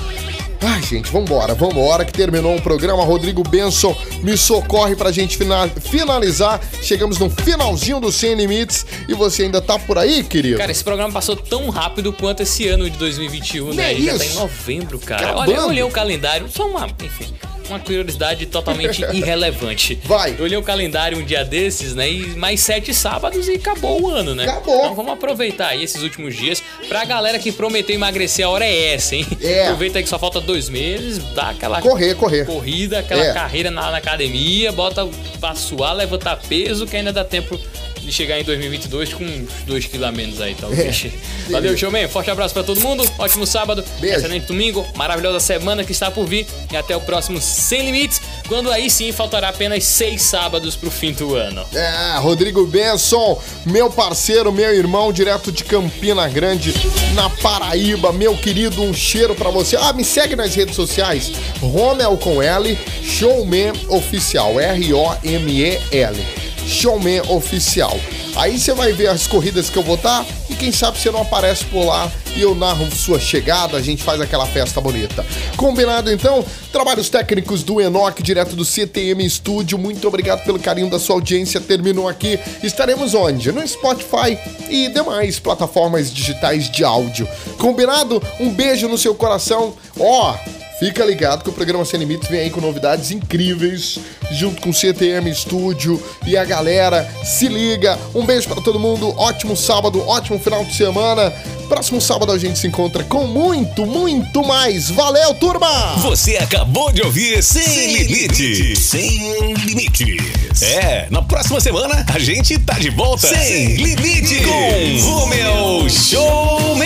[0.65, 3.03] Ai, gente, vambora, vambora, que terminou o programa.
[3.03, 5.37] Rodrigo Benson me socorre pra gente
[5.81, 6.61] finalizar.
[6.81, 10.57] Chegamos no finalzinho do Sem Limites e você ainda tá por aí, querido?
[10.57, 13.93] Cara, esse programa passou tão rápido quanto esse ano de 2021, né?
[13.93, 15.23] É Já tá em novembro, cara.
[15.23, 15.51] Acabando.
[15.51, 17.33] Olha, eu olhei o calendário, só uma, enfim,
[17.69, 19.99] uma curiosidade totalmente irrelevante.
[20.03, 20.35] Vai.
[20.37, 22.09] Eu olhei o calendário um dia desses, né?
[22.09, 24.43] E mais sete sábados e acabou o ano, né?
[24.43, 24.77] Acabou.
[24.79, 26.61] Então vamos aproveitar aí esses últimos dias.
[26.87, 29.25] Pra galera que prometeu emagrecer, a hora é essa, hein?
[29.41, 29.63] É.
[29.65, 32.45] Aproveita aí que só falta dois meses, dá aquela Correr, correr.
[32.45, 33.33] corrida, aquela É.
[33.33, 35.07] carreira na, na academia, bota
[35.39, 37.59] pra suar, levantar peso, que ainda dá tempo
[38.03, 41.05] de chegar em 2022 com uns 2 kg a menos aí, talvez.
[41.05, 41.51] É.
[41.51, 42.07] Valeu, showman.
[42.07, 43.03] Forte abraço pra todo mundo.
[43.17, 43.83] Ótimo sábado.
[43.99, 44.17] Beijo.
[44.17, 44.85] Excelente domingo.
[44.95, 46.45] Maravilhosa semana que está por vir.
[46.71, 51.11] E até o próximo Sem Limites, quando aí sim faltará apenas seis sábados pro fim
[51.11, 51.65] do ano.
[51.73, 56.73] É, Rodrigo Benson, meu parceiro, meu irmão, direto de Campina Grande,
[57.13, 59.75] na Paraíba, meu querido, um cheiro pra você.
[59.75, 61.31] Ah, me segue nas redes sociais,
[61.61, 66.25] Romel com L, Showman Oficial, R-O-M-E-L,
[66.67, 67.99] Showman Oficial.
[68.35, 71.21] Aí você vai ver as corridas que eu vou estar e quem sabe você não
[71.21, 75.25] aparece por lá e eu narro sua chegada, a gente faz aquela festa bonita.
[75.55, 76.43] Combinado então?
[76.71, 79.77] Trabalhos técnicos do Enoch, direto do CTM Estúdio.
[79.77, 81.61] Muito obrigado pelo carinho da sua audiência.
[81.61, 82.39] Terminou aqui.
[82.63, 83.51] Estaremos onde?
[83.51, 84.37] No Spotify
[84.69, 87.27] e demais plataformas digitais de áudio.
[87.59, 88.21] Combinado?
[88.39, 89.75] Um beijo no seu coração.
[89.99, 90.35] Ó,
[90.83, 93.99] Fica ligado que o programa Sem Limites vem aí com novidades incríveis,
[94.33, 97.09] junto com o CTM Estúdio e a galera.
[97.23, 97.97] Se liga.
[98.13, 99.17] Um beijo pra todo mundo.
[99.17, 101.31] Ótimo sábado, ótimo final de semana.
[101.73, 104.91] Próximo sábado a gente se encontra com muito, muito mais.
[104.91, 105.95] Valeu, turma!
[106.03, 108.77] Você acabou de ouvir Sem, Limites.
[108.77, 110.61] Sem Limites.
[110.61, 113.27] É, na próxima semana a gente tá de volta.
[113.27, 114.45] Sem Limites.
[114.45, 116.85] Com Romeu Showman.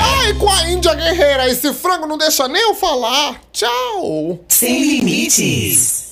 [0.00, 3.40] Ai, com a Índia Guerreira, esse frango não deixa nem eu falar.
[3.52, 4.38] Tchau!
[4.48, 6.03] Sem limites.